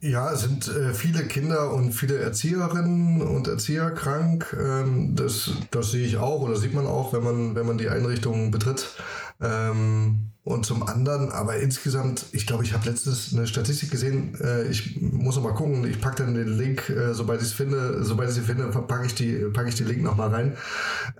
Ja, 0.01 0.31
es 0.31 0.41
sind 0.41 0.67
äh, 0.69 0.93
viele 0.93 1.25
Kinder 1.25 1.73
und 1.73 1.91
viele 1.91 2.17
Erzieherinnen 2.19 3.21
und 3.21 3.47
Erzieher 3.49 3.91
krank. 3.91 4.55
Ähm, 4.57 5.15
das, 5.15 5.51
das 5.71 5.91
sehe 5.91 6.05
ich 6.05 6.17
auch 6.17 6.41
oder 6.41 6.55
sieht 6.55 6.73
man 6.73 6.87
auch, 6.87 7.11
wenn 7.11 7.23
man, 7.23 7.55
wenn 7.55 7.65
man 7.65 7.77
die 7.77 7.89
Einrichtungen 7.89 8.49
betritt. 8.49 8.87
Ähm, 9.41 10.31
und 10.49 10.65
zum 10.65 10.81
anderen, 10.81 11.31
aber 11.31 11.57
insgesamt, 11.57 12.25
ich 12.31 12.47
glaube, 12.47 12.63
ich 12.63 12.73
habe 12.73 12.89
letztens 12.89 13.31
eine 13.35 13.45
Statistik 13.45 13.91
gesehen, 13.91 14.33
äh, 14.41 14.67
ich 14.67 14.99
muss 14.99 15.35
noch 15.35 15.43
mal 15.43 15.53
gucken, 15.53 15.87
ich 15.87 16.01
packe 16.01 16.23
dann 16.23 16.33
den 16.33 16.57
Link, 16.57 16.89
äh, 16.89 17.13
sobald 17.13 17.41
ich 17.41 17.49
es 17.49 17.53
finde, 17.53 18.03
sobald 18.03 18.29
ich 18.29 18.35
sie 18.35 18.41
finde, 18.41 18.65
packe 18.67 19.05
ich, 19.05 19.13
die, 19.13 19.33
pack 19.53 19.67
ich 19.67 19.75
den 19.75 19.87
Link 19.87 20.01
noch 20.01 20.17
mal 20.17 20.29
rein, 20.29 20.57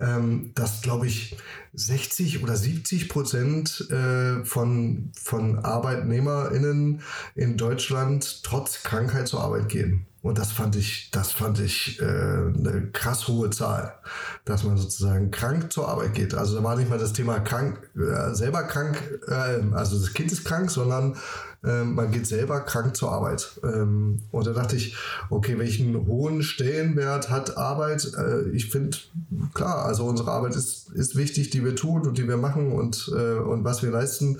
ähm, 0.00 0.50
dass, 0.56 0.82
glaube 0.82 1.06
ich, 1.06 1.36
60 1.74 2.42
oder 2.42 2.56
70 2.56 3.08
Prozent 3.08 3.88
äh, 3.90 4.44
von, 4.44 5.12
von 5.14 5.60
ArbeitnehmerInnen 5.60 7.00
in 7.36 7.56
Deutschland 7.56 8.42
trotz 8.42 8.82
Krankheit 8.82 9.28
zur 9.28 9.44
Arbeit 9.44 9.68
gehen. 9.68 10.06
Und 10.22 10.38
das 10.38 10.52
fand 10.52 10.76
ich, 10.76 11.10
das 11.12 11.32
fand 11.32 11.60
ich 11.60 11.98
äh, 12.00 12.04
eine 12.04 12.90
krass 12.92 13.26
hohe 13.26 13.48
Zahl, 13.50 13.94
dass 14.44 14.64
man 14.64 14.76
sozusagen 14.76 15.30
krank 15.30 15.72
zur 15.72 15.88
Arbeit 15.88 16.14
geht. 16.14 16.34
Also 16.34 16.56
da 16.56 16.62
war 16.62 16.76
nicht 16.76 16.90
mal 16.90 16.98
das 16.98 17.14
Thema 17.14 17.40
krank, 17.40 17.90
äh, 17.96 18.34
selber 18.34 18.64
krank, 18.64 18.98
äh, 19.28 19.62
also 19.72 19.98
das 19.98 20.12
Kind 20.12 20.30
ist 20.30 20.44
krank, 20.44 20.70
sondern 20.70 21.16
ähm, 21.62 21.94
man 21.94 22.10
geht 22.10 22.26
selber 22.26 22.60
krank 22.60 22.96
zur 22.96 23.12
Arbeit. 23.12 23.60
Ähm, 23.62 24.22
und 24.30 24.46
da 24.46 24.52
dachte 24.52 24.76
ich, 24.76 24.96
okay, 25.28 25.58
welchen 25.58 26.06
hohen 26.06 26.42
Stellenwert 26.42 27.28
hat 27.28 27.58
Arbeit? 27.58 28.12
Äh, 28.16 28.48
ich 28.50 28.70
finde, 28.70 28.96
klar, 29.52 29.84
also 29.84 30.04
unsere 30.04 30.30
Arbeit 30.30 30.56
ist, 30.56 30.90
ist 30.90 31.16
wichtig, 31.16 31.50
die 31.50 31.64
wir 31.64 31.76
tun 31.76 32.06
und 32.06 32.16
die 32.16 32.26
wir 32.26 32.38
machen 32.38 32.72
und, 32.72 33.12
äh, 33.14 33.38
und 33.38 33.64
was 33.64 33.82
wir 33.82 33.90
leisten. 33.90 34.38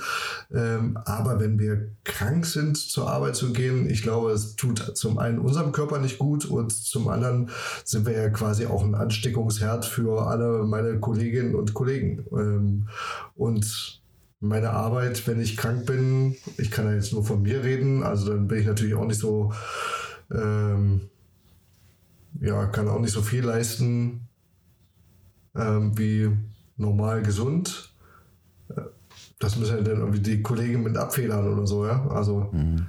Ähm, 0.53 0.99
aber 1.05 1.41
wenn 1.41 1.59
wir 1.59 1.91
krank 2.05 2.47
sind, 2.47 2.79
zur 2.79 3.11
Arbeit 3.11 3.37
zu 3.37 3.53
gehen, 3.53 3.91
ich 3.91 4.03
glaube, 4.03 4.33
es 4.33 4.57
tut 4.57 4.97
zum 4.97 5.19
einen 5.19 5.39
unserem 5.39 5.73
Körper 5.73 5.99
nicht 5.99 6.19
gut 6.19 6.47
und 6.47 6.73
zum 6.73 7.09
anderen 7.09 7.51
sind 7.85 8.07
wir 8.07 8.15
ja 8.15 8.31
quasi 8.31 8.67
auch 8.67 8.83
ein 8.83 8.95
Ansteckungsherd 8.95 9.85
für 9.85 10.27
alle 10.27 10.65
meine 10.65 10.99
Kolleginnen 11.01 11.55
und 11.55 11.75
Kollegen. 11.75 12.25
Ähm, 12.33 12.89
und 13.37 14.00
meine 14.41 14.71
Arbeit, 14.71 15.27
wenn 15.27 15.41
ich 15.41 15.57
krank 15.57 15.87
bin, 15.87 16.37
ich 16.57 16.71
kann 16.71 16.87
ja 16.87 16.95
jetzt 16.95 17.13
nur 17.13 17.25
von 17.25 17.43
mir 17.43 17.63
reden, 17.63 18.03
also 18.03 18.33
dann 18.33 18.49
bin 18.49 18.59
ich 18.59 18.67
natürlich 18.67 18.95
auch 18.95 19.07
nicht 19.07 19.21
so, 19.21 19.53
ähm, 20.33 21.03
ja, 22.41 22.67
kann 22.67 22.89
auch 22.89 23.01
nicht 23.01 23.13
so 23.13 23.21
viel 23.21 23.45
leisten 23.45 24.23
ähm, 25.55 25.97
wie 25.99 26.31
normal 26.77 27.23
gesund. 27.23 27.93
Äh, 28.71 28.83
das 29.39 29.57
müssen 29.57 29.77
ja 29.77 29.83
dann 29.83 29.99
irgendwie 30.01 30.21
die 30.21 30.43
Kollegen 30.43 30.83
mit 30.83 30.97
abfedern 30.97 31.53
oder 31.53 31.67
so, 31.67 31.87
ja. 31.87 32.07
Also. 32.09 32.49
Mhm. 32.53 32.87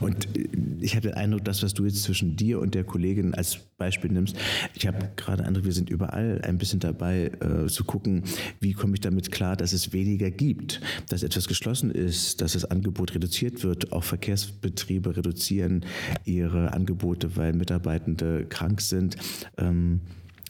Und 0.00 0.36
äh, 0.36 0.48
ich 0.80 0.94
habe 0.94 1.08
den 1.08 1.14
Eindruck, 1.14 1.44
das, 1.44 1.62
was 1.62 1.74
du 1.74 1.84
jetzt 1.84 2.02
zwischen 2.02 2.36
dir 2.36 2.60
und 2.60 2.74
der 2.74 2.84
Kollegin 2.84 3.34
als 3.34 3.58
Beispiel 3.76 4.10
nimmst, 4.10 4.36
ich 4.74 4.86
habe 4.86 5.10
gerade 5.16 5.44
Eindruck, 5.44 5.64
wir 5.64 5.72
sind 5.72 5.90
überall 5.90 6.40
ein 6.44 6.58
bisschen 6.58 6.80
dabei 6.80 7.30
äh, 7.40 7.66
zu 7.66 7.84
gucken, 7.84 8.24
wie 8.60 8.72
komme 8.72 8.94
ich 8.94 9.00
damit 9.00 9.30
klar, 9.30 9.56
dass 9.56 9.72
es 9.72 9.92
weniger 9.92 10.30
gibt, 10.30 10.80
dass 11.08 11.22
etwas 11.22 11.48
geschlossen 11.48 11.90
ist, 11.90 12.40
dass 12.40 12.52
das 12.52 12.64
Angebot 12.64 13.14
reduziert 13.14 13.62
wird. 13.64 13.92
Auch 13.92 14.04
Verkehrsbetriebe 14.04 15.16
reduzieren 15.16 15.84
ihre 16.24 16.72
Angebote, 16.72 17.36
weil 17.36 17.52
Mitarbeitende 17.52 18.46
krank 18.48 18.80
sind. 18.80 19.16
Ähm, 19.56 20.00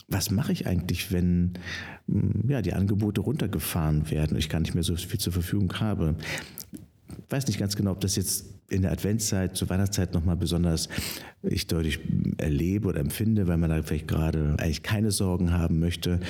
was 0.09 0.31
mache 0.31 0.53
ich 0.53 0.67
eigentlich, 0.67 1.13
wenn 1.13 1.55
hm, 2.09 2.45
ja, 2.49 2.63
die 2.63 2.73
Angebote 2.73 3.21
runtergefahren 3.21 4.11
werden 4.11 4.33
und 4.33 4.39
ich 4.39 4.49
gar 4.49 4.61
nicht 4.61 4.75
mehr 4.75 4.83
so 4.83 4.97
viel 4.97 5.21
zur 5.21 5.33
Verfügung 5.33 5.73
habe? 5.81 6.17
Ich 7.11 7.31
weiß 7.31 7.47
nicht 7.47 7.59
ganz 7.59 7.77
genau, 7.77 7.93
ob 7.93 8.01
das 8.01 8.17
jetzt 8.17 8.58
in 8.69 8.83
der 8.83 8.93
Adventszeit, 8.93 9.57
zur 9.57 9.71
Weihnachtszeit 9.71 10.13
nochmal 10.13 10.37
besonders 10.37 10.89
ich 11.43 11.67
deutlich 11.67 12.01
erlebe 12.37 12.89
oder 12.89 13.01
empfinde, 13.01 13.49
weil 13.49 13.57
man 13.57 13.71
da 13.71 13.83
vielleicht 13.83 14.09
gerade 14.09 14.57
eigentlich 14.59 14.83
keine 14.83 15.11
Sorgen 15.11 15.53
haben 15.53 15.79
möchte. 15.81 16.21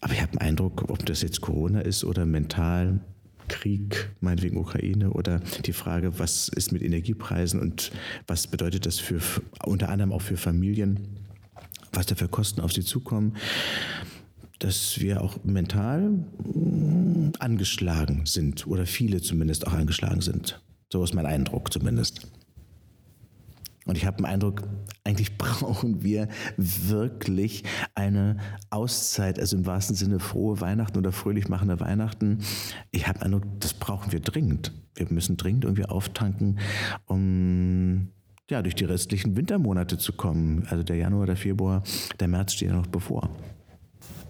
Aber 0.00 0.14
ich 0.14 0.22
habe 0.22 0.32
den 0.32 0.40
Eindruck, 0.40 0.88
ob 0.88 1.04
das 1.04 1.22
jetzt 1.22 1.40
Corona 1.40 1.80
ist 1.80 2.04
oder 2.04 2.24
mental, 2.24 3.00
Krieg, 3.48 4.10
meinetwegen 4.20 4.56
Ukraine 4.56 5.10
oder 5.10 5.40
die 5.66 5.74
Frage, 5.74 6.18
was 6.18 6.48
ist 6.48 6.72
mit 6.72 6.82
Energiepreisen 6.82 7.60
und 7.60 7.92
was 8.26 8.46
bedeutet 8.46 8.86
das 8.86 8.98
für 8.98 9.20
unter 9.64 9.90
anderem 9.90 10.12
auch 10.12 10.22
für 10.22 10.38
Familien, 10.38 11.18
was 11.92 12.06
da 12.06 12.14
für 12.14 12.28
Kosten 12.28 12.62
auf 12.62 12.72
sie 12.72 12.84
zukommen, 12.84 13.36
dass 14.60 14.98
wir 15.00 15.20
auch 15.20 15.44
mental 15.44 16.08
mm, 16.10 17.32
angeschlagen 17.38 18.24
sind 18.24 18.66
oder 18.66 18.86
viele 18.86 19.20
zumindest 19.20 19.66
auch 19.66 19.74
angeschlagen 19.74 20.22
sind. 20.22 20.60
So 20.94 21.02
ist 21.02 21.12
mein 21.12 21.26
Eindruck 21.26 21.72
zumindest. 21.72 22.28
Und 23.84 23.96
ich 23.96 24.06
habe 24.06 24.18
den 24.18 24.26
Eindruck, 24.26 24.62
eigentlich 25.02 25.36
brauchen 25.38 26.04
wir 26.04 26.28
wirklich 26.56 27.64
eine 27.96 28.36
Auszeit, 28.70 29.40
also 29.40 29.56
im 29.56 29.66
wahrsten 29.66 29.96
Sinne 29.96 30.20
frohe 30.20 30.60
Weihnachten 30.60 30.96
oder 30.96 31.10
fröhlich 31.10 31.48
machende 31.48 31.80
Weihnachten. 31.80 32.44
Ich 32.92 33.08
habe 33.08 33.18
den 33.18 33.24
Eindruck, 33.24 33.42
das 33.58 33.74
brauchen 33.74 34.12
wir 34.12 34.20
dringend. 34.20 34.70
Wir 34.94 35.08
müssen 35.10 35.36
dringend 35.36 35.64
irgendwie 35.64 35.86
auftanken, 35.86 36.60
um 37.06 38.12
ja, 38.48 38.62
durch 38.62 38.76
die 38.76 38.84
restlichen 38.84 39.36
Wintermonate 39.36 39.98
zu 39.98 40.12
kommen. 40.12 40.64
Also 40.70 40.84
der 40.84 40.94
Januar, 40.94 41.26
der 41.26 41.36
Februar, 41.36 41.82
der 42.20 42.28
März 42.28 42.52
steht 42.52 42.68
ja 42.68 42.76
noch 42.76 42.86
bevor. 42.86 43.30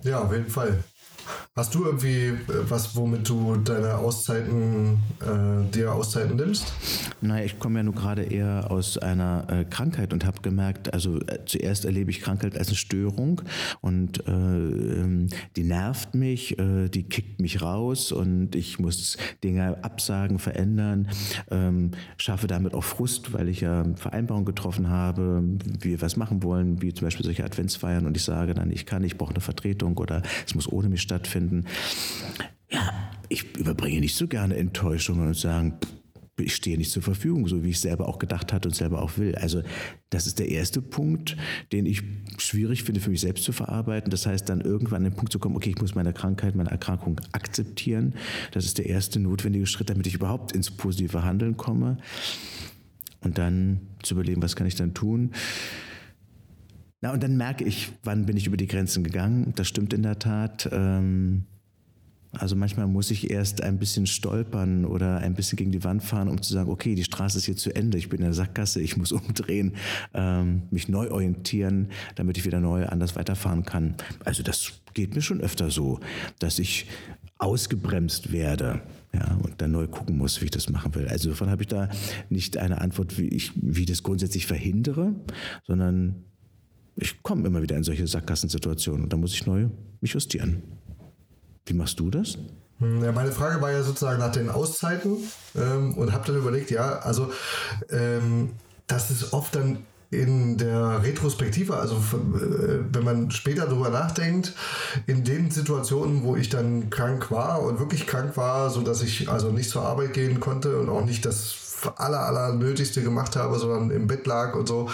Ja, 0.03 0.23
auf 0.23 0.33
jeden 0.33 0.49
Fall. 0.49 0.83
Hast 1.57 1.73
du 1.73 1.85
irgendwie 1.85 2.27
äh, 2.27 2.37
was, 2.69 2.97
womit 2.97 3.29
du 3.29 3.55
deine 3.55 3.97
Auszeiten, 3.99 4.99
äh, 5.21 5.71
dir 5.73 5.93
Auszeiten 5.93 6.35
nimmst? 6.35 6.73
Naja, 7.21 7.45
ich 7.45 7.61
komme 7.61 7.79
ja 7.79 7.83
nur 7.85 7.95
gerade 7.95 8.25
eher 8.25 8.73
aus 8.73 8.99
einer 8.99 9.47
äh, 9.49 9.65
Krankheit 9.65 10.13
und 10.13 10.25
habe 10.25 10.41
gemerkt, 10.43 10.93
also 10.93 11.21
äh, 11.21 11.45
zuerst 11.47 11.85
erlebe 11.85 12.11
ich 12.11 12.21
Krankheit 12.21 12.59
als 12.59 12.69
eine 12.69 12.77
Störung 12.77 13.41
und 13.81 14.27
äh, 14.27 14.33
ähm, 14.33 15.29
die 15.55 15.63
nervt 15.63 16.17
mich, 16.17 16.59
äh, 16.59 16.89
die 16.89 17.05
kickt 17.05 17.41
mich 17.41 17.63
raus 17.63 18.11
und 18.11 18.57
ich 18.57 18.81
muss 18.81 19.17
Dinge 19.45 19.83
absagen, 19.85 20.41
verändern, 20.41 21.09
ähm, 21.53 21.93
schaffe 22.17 22.49
damit 22.49 22.75
auch 22.75 22.83
Frust, 22.83 23.33
weil 23.33 23.49
ich 23.49 23.61
ja 23.61 23.85
Vereinbarungen 23.95 24.45
getroffen 24.45 24.89
habe, 24.89 25.45
wie 25.81 25.91
wir 25.91 26.03
was 26.03 26.17
machen 26.17 26.43
wollen, 26.43 26.83
wie 26.83 26.93
zum 26.93 27.07
Beispiel 27.07 27.25
solche 27.25 27.45
Adventsfeiern 27.45 28.07
und 28.07 28.17
ich 28.17 28.25
sage 28.25 28.55
dann, 28.55 28.73
ich 28.73 28.87
kann, 28.87 29.05
ich 29.05 29.17
brauche 29.17 29.31
eine 29.31 29.41
Vertretung 29.41 29.97
oder 29.99 30.23
es 30.45 30.57
muss 30.57 30.71
ohne 30.71 30.89
mich 30.89 31.03
stattfinden 31.03 31.14
finden. 31.23 31.67
Ja, 32.71 32.93
ich 33.29 33.57
überbringe 33.57 34.01
nicht 34.01 34.17
so 34.17 34.27
gerne 34.27 34.57
Enttäuschungen 34.57 35.29
und 35.29 35.37
sagen, 35.37 35.79
ich 36.37 36.55
stehe 36.55 36.77
nicht 36.77 36.91
zur 36.91 37.03
Verfügung, 37.03 37.47
so 37.47 37.63
wie 37.63 37.71
ich 37.71 37.81
selber 37.81 38.09
auch 38.09 38.19
gedacht 38.19 38.53
hatte 38.53 38.69
und 38.69 38.75
selber 38.75 39.03
auch 39.03 39.19
will. 39.19 39.37
Also 39.37 39.63
das 40.11 40.27
ist 40.27 40.41
der 40.41 40.49
erste 40.49 40.83
Punkt, 40.83 41.37
den 41.71 41.87
ich 41.87 42.03
schwierig 42.39 42.83
finde 42.83 43.01
für 43.01 43.11
mich 43.11 43.21
selbst 43.21 43.45
zu 43.45 43.53
verarbeiten. 43.53 44.11
Das 44.11 44.27
heißt, 44.27 44.49
dann 44.49 44.61
irgendwann 44.61 44.99
an 44.99 45.11
den 45.11 45.15
Punkt 45.15 45.33
zu 45.33 45.39
kommen, 45.39 45.55
okay, 45.55 45.71
ich 45.71 45.81
muss 45.81 45.95
meine 45.95 46.13
Krankheit, 46.13 46.57
meine 46.57 46.71
Erkrankung 46.71 47.21
akzeptieren. 47.33 48.15
Das 48.51 48.65
ist 48.65 48.79
der 48.79 48.87
erste 48.87 49.21
notwendige 49.21 49.67
Schritt, 49.67 49.91
damit 49.91 50.07
ich 50.09 50.15
überhaupt 50.15 50.53
ins 50.53 50.71
positive 50.71 51.23
Handeln 51.23 51.57
komme. 51.57 51.99
Und 53.21 53.39
dann 53.39 53.81
zu 54.03 54.15
überlegen, 54.15 54.43
was 54.43 54.57
kann 54.57 54.67
ich 54.67 54.75
dann 54.75 54.93
tun. 54.93 55.31
Na, 57.05 57.13
und 57.13 57.23
dann 57.23 57.37
merke 57.37 57.65
ich, 57.65 57.93
wann 58.03 58.25
bin 58.25 58.35
ich 58.39 58.47
über 58.47 58.57
die 58.57 58.67
Grenzen 58.67 59.05
gegangen. 59.05 59.53
Das 59.57 59.69
stimmt 59.69 59.93
in 59.93 60.03
der 60.03 60.19
Tat. 60.19 60.67
Ähm, 60.73 61.45
also 62.33 62.57
manchmal 62.57 62.87
muss 62.87 63.11
ich 63.11 63.29
erst 63.29 63.63
ein 63.63 63.79
bisschen 63.79 64.07
stolpern 64.07 64.87
oder 64.87 65.19
ein 65.19 65.35
bisschen 65.35 65.57
gegen 65.57 65.71
die 65.71 65.85
Wand 65.85 66.03
fahren, 66.03 66.29
um 66.29 66.41
zu 66.41 66.55
sagen, 66.55 66.71
okay, 66.71 66.95
die 66.95 67.05
Straße 67.05 67.37
ist 67.37 67.45
hier 67.45 67.59
zu 67.59 67.77
Ende, 67.77 67.99
ich 67.99 68.09
bin 68.09 68.21
in 68.21 68.25
der 68.25 68.33
Sackgasse, 68.33 68.81
ich 68.81 68.97
muss 68.97 69.13
umdrehen, 69.13 69.75
ähm, 70.15 70.63
mich 70.71 70.89
neu 70.89 71.11
orientieren, 71.11 71.91
damit 72.15 72.39
ich 72.39 72.47
wieder 72.47 72.61
neu 72.61 72.87
anders 72.87 73.17
weiterfahren 73.17 73.67
kann. 73.67 73.97
Also 74.25 74.43
das 74.43 74.81
geht 74.95 75.15
mir 75.15 75.21
schon 75.21 75.43
öfter 75.43 75.71
so, 75.71 76.01
dass 76.39 76.59
ich 76.59 76.87
ausgebremst 77.37 78.33
werde. 78.33 78.81
Ja, 79.13 79.39
und 79.43 79.61
dann 79.61 79.73
neu 79.73 79.89
gucken 79.89 80.17
muss, 80.17 80.41
wie 80.41 80.47
ich 80.47 80.53
das 80.53 80.71
machen 80.71 80.95
will. 80.95 81.07
Also 81.09 81.29
davon 81.29 81.51
habe 81.51 81.65
ich 81.65 81.69
da 81.69 81.91
nicht 82.31 82.57
eine 82.57 82.81
Antwort, 82.81 83.19
wie 83.19 83.29
ich 83.29 83.53
wie 83.57 83.85
das 83.85 84.03
grundsätzlich 84.03 84.47
verhindere, 84.47 85.15
sondern 85.67 86.25
ich 86.97 87.23
komme 87.23 87.47
immer 87.47 87.63
wieder 87.63 87.77
in 87.77 87.85
solche 87.85 88.07
Sackgassensituationen 88.07 89.05
und 89.05 89.13
da 89.13 89.17
muss 89.17 89.33
ich 89.33 89.47
neu 89.47 89.69
mich 90.01 90.13
justieren. 90.13 90.63
Wie 91.67 91.75
machst 91.75 91.99
du 91.99 92.11
das? 92.11 92.39
Hm, 92.79 93.03
ja, 93.03 93.13
meine 93.13 93.33
Frage 93.33 93.61
war 93.61 93.73
ja 93.73 93.83
sozusagen 93.83 94.19
nach 94.19 94.33
den 94.33 94.51
Auszeiten 94.51 95.17
ähm, 95.57 95.95
und 95.95 96.13
habe 96.13 96.27
dann 96.27 96.37
überlegt, 96.37 96.71
ja, 96.71 96.99
also 96.99 97.31
ähm, 97.91 98.51
das 98.87 99.11
ist 99.11 99.33
oft 99.33 99.55
dann 99.55 99.79
in 100.11 100.59
der 100.59 101.03
Retrospektive, 101.03 101.77
also 101.77 101.97
äh, 101.97 102.85
wenn 102.93 103.05
man 103.05 103.31
später 103.31 103.67
darüber 103.67 103.91
nachdenkt, 103.91 104.53
in 105.07 105.25
den 105.25 105.51
Situationen, 105.51 106.23
wo 106.23 106.37
ich 106.37 106.49
dann 106.51 106.91
krank 106.91 107.31
war 107.31 107.63
und 107.63 107.81
wirklich 107.81 108.07
krank 108.07 108.37
war, 108.37 108.71
so 108.71 108.83
dass 108.83 109.03
ich 109.03 109.29
also 109.29 109.51
nicht 109.51 109.71
zur 109.71 109.83
Arbeit 109.83 110.13
gehen 110.13 110.39
konnte 110.39 110.79
und 110.79 110.89
auch 110.89 111.05
nicht 111.05 111.25
das 111.27 111.64
aller, 111.97 112.21
aller 112.21 112.55
Nötigste 112.55 113.03
gemacht 113.03 113.37
habe, 113.37 113.59
sondern 113.59 113.91
im 113.91 114.07
Bett 114.07 114.27
lag 114.27 114.55
und 114.55 114.67
so, 114.67 114.91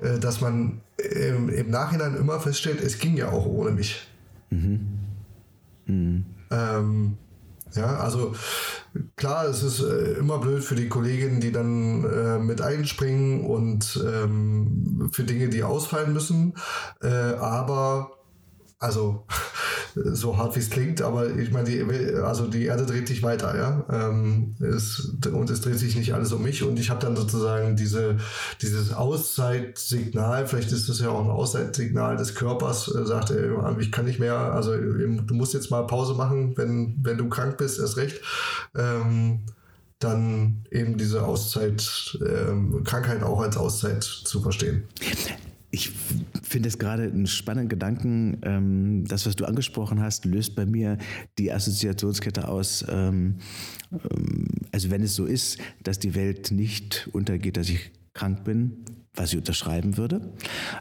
äh, 0.00 0.18
dass 0.18 0.40
man 0.40 0.80
im, 0.96 1.48
im 1.48 1.70
Nachhinein 1.70 2.16
immer 2.16 2.40
feststellt, 2.40 2.80
es 2.80 2.98
ging 2.98 3.16
ja 3.16 3.30
auch 3.30 3.46
ohne 3.46 3.72
mich. 3.72 4.06
Mhm. 4.50 4.98
Mhm. 5.86 6.24
Ähm, 6.50 7.16
ja, 7.74 7.96
also 7.96 8.34
klar, 9.16 9.46
es 9.46 9.62
ist 9.62 9.80
äh, 9.80 10.12
immer 10.18 10.38
blöd 10.38 10.62
für 10.62 10.74
die 10.74 10.88
Kolleginnen, 10.88 11.40
die 11.40 11.52
dann 11.52 12.04
äh, 12.04 12.38
mit 12.38 12.60
einspringen 12.60 13.44
und 13.44 14.02
ähm, 14.04 15.08
für 15.12 15.24
Dinge, 15.24 15.48
die 15.48 15.62
ausfallen 15.62 16.12
müssen. 16.12 16.54
Äh, 17.00 17.08
aber 17.08 18.10
also 18.78 19.24
so 19.94 20.36
hart 20.36 20.56
wie 20.56 20.60
es 20.60 20.70
klingt, 20.70 21.02
aber 21.02 21.36
ich 21.36 21.50
meine, 21.50 21.68
die, 21.68 21.82
also 22.16 22.46
die 22.46 22.64
Erde 22.64 22.86
dreht 22.86 23.08
sich 23.08 23.22
weiter, 23.22 23.56
ja. 23.56 23.84
Ähm, 23.90 24.54
es, 24.60 25.12
und 25.32 25.50
es 25.50 25.60
dreht 25.60 25.78
sich 25.78 25.96
nicht 25.96 26.14
alles 26.14 26.32
um 26.32 26.42
mich. 26.42 26.62
Und 26.62 26.78
ich 26.78 26.90
habe 26.90 27.00
dann 27.00 27.16
sozusagen 27.16 27.76
diese, 27.76 28.16
dieses 28.60 28.92
Auszeitsignal, 28.92 30.46
vielleicht 30.46 30.72
ist 30.72 30.88
das 30.88 31.00
ja 31.00 31.10
auch 31.10 31.24
ein 31.24 31.30
Auszeitsignal 31.30 32.16
des 32.16 32.34
Körpers, 32.34 32.94
äh, 32.94 33.04
sagt 33.04 33.30
er, 33.30 33.78
ich 33.78 33.92
kann 33.92 34.06
nicht 34.06 34.18
mehr, 34.20 34.34
also 34.34 34.74
du 34.74 35.34
musst 35.34 35.54
jetzt 35.54 35.70
mal 35.70 35.86
Pause 35.86 36.14
machen, 36.14 36.56
wenn, 36.56 36.96
wenn 37.02 37.18
du 37.18 37.28
krank 37.28 37.58
bist, 37.58 37.78
erst 37.78 37.96
recht. 37.96 38.20
Ähm, 38.76 39.40
dann 39.98 40.64
eben 40.70 40.98
diese 40.98 41.24
Auszeit, 41.24 42.18
ähm, 42.26 42.82
Krankheit 42.84 43.22
auch 43.22 43.40
als 43.40 43.56
Auszeit 43.56 44.02
zu 44.02 44.40
verstehen. 44.40 44.84
Ich 45.74 45.90
finde 46.42 46.68
es 46.68 46.78
gerade 46.78 47.04
einen 47.04 47.26
spannenden 47.26 47.70
Gedanken. 47.70 48.38
Ähm, 48.42 49.04
das, 49.08 49.24
was 49.24 49.36
du 49.36 49.46
angesprochen 49.46 50.00
hast, 50.00 50.26
löst 50.26 50.54
bei 50.54 50.66
mir 50.66 50.98
die 51.38 51.50
Assoziationskette 51.50 52.46
aus. 52.46 52.84
Ähm, 52.90 53.38
ähm, 53.90 54.48
also 54.70 54.90
wenn 54.90 55.02
es 55.02 55.14
so 55.14 55.24
ist, 55.24 55.58
dass 55.82 55.98
die 55.98 56.14
Welt 56.14 56.50
nicht 56.50 57.08
untergeht, 57.12 57.56
dass 57.56 57.70
ich 57.70 57.90
krank 58.14 58.44
bin, 58.44 58.84
was 59.14 59.32
ich 59.32 59.38
unterschreiben 59.38 59.96
würde. 59.96 60.32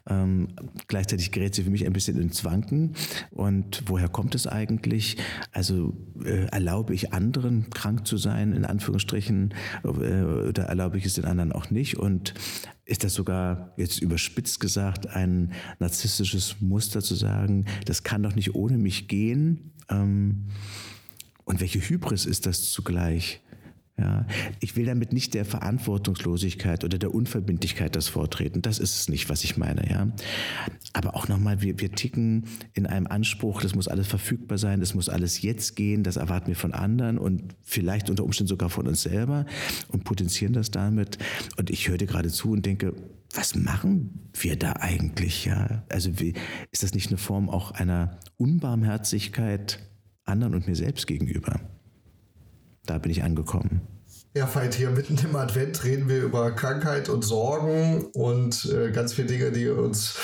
Ähm, 0.07 0.49
gleichzeitig 0.87 1.31
gerät 1.31 1.55
sie 1.55 1.63
für 1.63 1.69
mich 1.69 1.85
ein 1.85 1.93
bisschen 1.93 2.19
ins 2.19 2.45
Wanken. 2.45 2.95
Und 3.29 3.83
woher 3.87 4.07
kommt 4.07 4.35
es 4.35 4.47
eigentlich? 4.47 5.17
Also 5.51 5.93
äh, 6.23 6.45
erlaube 6.45 6.93
ich 6.93 7.13
anderen 7.13 7.69
krank 7.69 8.07
zu 8.07 8.17
sein, 8.17 8.53
in 8.53 8.65
Anführungsstrichen, 8.65 9.53
äh, 9.83 9.87
oder 9.87 10.63
erlaube 10.63 10.97
ich 10.97 11.05
es 11.05 11.15
den 11.15 11.25
anderen 11.25 11.51
auch 11.51 11.69
nicht? 11.69 11.97
Und 11.97 12.33
ist 12.85 13.03
das 13.03 13.13
sogar 13.13 13.73
jetzt 13.77 14.01
überspitzt 14.01 14.59
gesagt 14.59 15.07
ein 15.07 15.53
narzisstisches 15.79 16.61
Muster 16.61 17.01
zu 17.01 17.15
sagen, 17.15 17.65
das 17.85 18.03
kann 18.03 18.23
doch 18.23 18.35
nicht 18.35 18.55
ohne 18.55 18.77
mich 18.77 19.07
gehen? 19.07 19.73
Ähm, 19.89 20.47
und 21.43 21.59
welche 21.59 21.79
Hybris 21.79 22.25
ist 22.25 22.45
das 22.45 22.71
zugleich? 22.71 23.41
Ja, 24.01 24.25
ich 24.59 24.75
will 24.75 24.85
damit 24.85 25.13
nicht 25.13 25.35
der 25.35 25.45
Verantwortungslosigkeit 25.45 26.83
oder 26.83 26.97
der 26.97 27.13
Unverbindlichkeit 27.13 27.95
das 27.95 28.07
vortreten. 28.07 28.63
Das 28.63 28.79
ist 28.79 28.99
es 28.99 29.09
nicht, 29.09 29.29
was 29.29 29.43
ich 29.43 29.57
meine. 29.57 29.87
Ja, 29.87 30.07
aber 30.93 31.15
auch 31.15 31.27
nochmal, 31.27 31.61
wir, 31.61 31.79
wir 31.79 31.91
ticken 31.91 32.45
in 32.73 32.87
einem 32.87 33.05
Anspruch, 33.05 33.61
das 33.61 33.75
muss 33.75 33.87
alles 33.87 34.07
verfügbar 34.07 34.57
sein, 34.57 34.79
das 34.79 34.95
muss 34.95 35.07
alles 35.07 35.43
jetzt 35.43 35.75
gehen, 35.75 36.01
das 36.01 36.15
erwarten 36.15 36.47
wir 36.47 36.55
von 36.55 36.73
anderen 36.73 37.19
und 37.19 37.55
vielleicht 37.61 38.09
unter 38.09 38.23
Umständen 38.23 38.49
sogar 38.49 38.71
von 38.71 38.87
uns 38.87 39.03
selber 39.03 39.45
und 39.89 40.03
potenzieren 40.03 40.53
das 40.53 40.71
damit. 40.71 41.19
Und 41.57 41.69
ich 41.69 41.87
höre 41.87 41.99
dir 41.99 42.07
gerade 42.07 42.29
zu 42.29 42.51
und 42.51 42.65
denke, 42.65 42.95
was 43.35 43.53
machen 43.53 44.31
wir 44.33 44.55
da 44.55 44.73
eigentlich? 44.73 45.45
Ja, 45.45 45.83
also 45.89 46.19
wie, 46.19 46.33
ist 46.71 46.81
das 46.81 46.95
nicht 46.95 47.09
eine 47.09 47.17
Form 47.17 47.49
auch 47.49 47.69
einer 47.71 48.19
Unbarmherzigkeit 48.37 49.79
anderen 50.25 50.55
und 50.55 50.65
mir 50.65 50.75
selbst 50.75 51.05
gegenüber? 51.05 51.61
Da 52.85 52.97
bin 52.97 53.11
ich 53.11 53.23
angekommen. 53.23 53.81
Ja, 54.35 54.53
Veit, 54.53 54.75
hier 54.75 54.89
mitten 54.91 55.17
im 55.17 55.35
Advent 55.35 55.83
reden 55.83 56.07
wir 56.07 56.21
über 56.23 56.51
Krankheit 56.51 57.09
und 57.09 57.23
Sorgen 57.23 58.05
und 58.13 58.65
äh, 58.65 58.91
ganz 58.91 59.13
viele 59.13 59.27
Dinge, 59.27 59.51
die 59.51 59.67
uns 59.67 60.17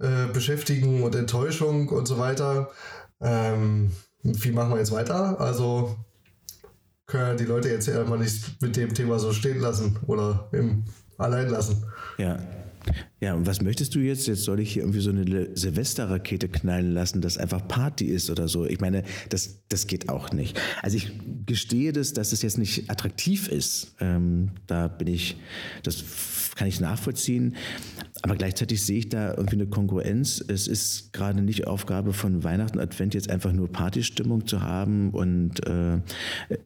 äh, 0.00 0.26
beschäftigen 0.32 1.02
und 1.02 1.14
Enttäuschung 1.14 1.88
und 1.88 2.06
so 2.06 2.18
weiter. 2.18 2.70
Ähm, 3.20 3.90
wie 4.22 4.50
machen 4.50 4.70
wir 4.70 4.78
jetzt 4.78 4.92
weiter? 4.92 5.38
Also 5.40 5.96
können 7.06 7.36
die 7.36 7.44
Leute 7.44 7.68
jetzt 7.68 7.86
ja 7.86 8.02
mal 8.04 8.18
nicht 8.18 8.60
mit 8.62 8.76
dem 8.76 8.94
Thema 8.94 9.18
so 9.18 9.32
stehen 9.32 9.60
lassen 9.60 9.98
oder 10.06 10.48
im 10.52 10.84
allein 11.18 11.48
lassen. 11.48 11.84
Ja, 12.16 12.38
ja, 13.20 13.34
und 13.34 13.46
was 13.46 13.62
möchtest 13.62 13.94
du 13.94 14.00
jetzt? 14.00 14.26
Jetzt 14.26 14.42
soll 14.42 14.60
ich 14.60 14.72
hier 14.72 14.82
irgendwie 14.82 15.00
so 15.00 15.10
eine 15.10 15.56
Silvesterrakete 15.56 16.48
knallen 16.48 16.92
lassen, 16.92 17.22
dass 17.22 17.38
einfach 17.38 17.66
Party 17.66 18.06
ist 18.06 18.28
oder 18.28 18.48
so. 18.48 18.66
Ich 18.66 18.80
meine, 18.80 19.02
das, 19.30 19.60
das 19.68 19.86
geht 19.86 20.08
auch 20.08 20.32
nicht. 20.32 20.60
Also 20.82 20.96
ich 20.96 21.12
gestehe 21.46 21.92
das, 21.92 22.12
dass 22.12 22.32
es 22.32 22.42
jetzt 22.42 22.58
nicht 22.58 22.90
attraktiv 22.90 23.48
ist. 23.48 23.94
Ähm, 24.00 24.50
da 24.66 24.88
bin 24.88 25.08
ich, 25.08 25.36
das 25.82 26.04
kann 26.54 26.68
ich 26.68 26.80
nachvollziehen. 26.80 27.56
Aber 28.22 28.36
gleichzeitig 28.36 28.82
sehe 28.82 28.98
ich 28.98 29.08
da 29.08 29.34
irgendwie 29.34 29.56
eine 29.56 29.66
Kongruenz. 29.66 30.42
Es 30.46 30.66
ist 30.66 31.12
gerade 31.12 31.42
nicht 31.42 31.66
Aufgabe 31.66 32.12
von 32.12 32.42
Weihnachten, 32.42 32.78
Advent 32.78 33.14
jetzt 33.14 33.28
einfach 33.28 33.52
nur 33.52 33.70
Partystimmung 33.70 34.46
zu 34.46 34.62
haben. 34.62 35.10
Und 35.10 35.66
äh, 35.66 36.00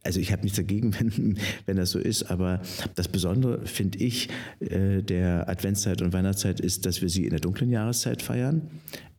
also 0.05 0.21
ich 0.21 0.33
habe 0.33 0.43
nichts 0.43 0.57
dagegen, 0.57 0.95
wenn, 0.99 1.39
wenn 1.67 1.77
das 1.77 1.91
so 1.91 1.99
ist. 1.99 2.31
Aber 2.31 2.63
das 2.95 3.09
Besondere 3.09 3.67
finde 3.67 3.99
ich 3.99 4.29
äh, 4.61 5.03
der 5.03 5.49
Adventszeit 5.49 6.03
und 6.03 6.13
Weihnachtszeit 6.13 6.48
ist, 6.61 6.87
dass 6.87 7.01
wir 7.03 7.09
sie 7.09 7.25
in 7.25 7.31
der 7.31 7.41
dunklen 7.41 7.71
Jahreszeit 7.71 8.23
feiern. 8.23 8.71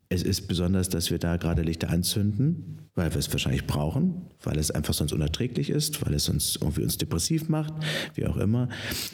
Es 0.10 0.24
ist 0.24 0.48
besonders, 0.48 0.90
dass 0.90 1.12
wir 1.12 1.20
da 1.20 1.38
gerade 1.38 1.62
Lichter 1.62 1.90
anzünden 1.90 2.80
weil 3.00 3.12
wir 3.12 3.20
es 3.20 3.32
wahrscheinlich 3.32 3.66
brauchen, 3.66 4.26
weil 4.44 4.58
es 4.58 4.72
einfach 4.72 4.94
sonst 4.94 5.14
unerträglich 5.14 5.70
ist, 5.70 6.06
weil 6.06 6.14
es 6.14 6.26
sonst 6.26 6.58
irgendwie 6.62 6.84
uns 6.84 6.98
depressiv 6.98 7.48
macht, 7.48 7.74
wie 8.16 8.26
auch 8.28 8.36
immer. 8.36 8.68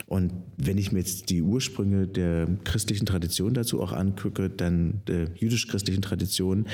Und 0.08 0.34
wenn 0.58 0.80
ich 0.80 0.92
mir 0.92 1.00
jetzt 1.00 1.30
die 1.30 1.44
Ursprünge 1.44 2.08
der 2.08 2.48
christlichen 2.64 3.06
Tradition 3.06 3.54
dazu 3.54 3.82
auch 3.82 3.94
angucke, 3.94 4.50
dann 4.50 5.02
der 5.08 5.30
jüdisch-christlichen 5.36 6.02
Tradition, 6.02 6.66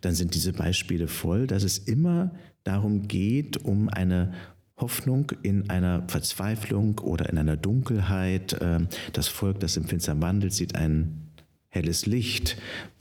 dann 0.00 0.14
sind 0.14 0.34
diese 0.34 0.54
Beispiele 0.54 1.08
voll, 1.08 1.46
dass 1.46 1.62
es 1.62 1.76
immer 1.76 2.34
darum 2.64 3.06
geht, 3.06 3.58
um 3.58 3.90
eine 3.90 4.32
Hoffnung 4.78 5.32
in 5.42 5.70
einer 5.70 6.04
Verzweiflung 6.08 6.98
oder 6.98 7.28
in 7.30 7.38
einer 7.38 7.56
Dunkelheit. 7.56 8.56
Ähm, 8.60 8.88
das 9.12 9.28
Volk, 9.28 9.60
das 9.60 9.76
im 9.76 9.84
finstern 9.84 10.20
wandelt, 10.20 10.52
sieht 10.52 10.74
ein 10.74 11.30
helles 11.68 12.06
Licht 12.06 12.56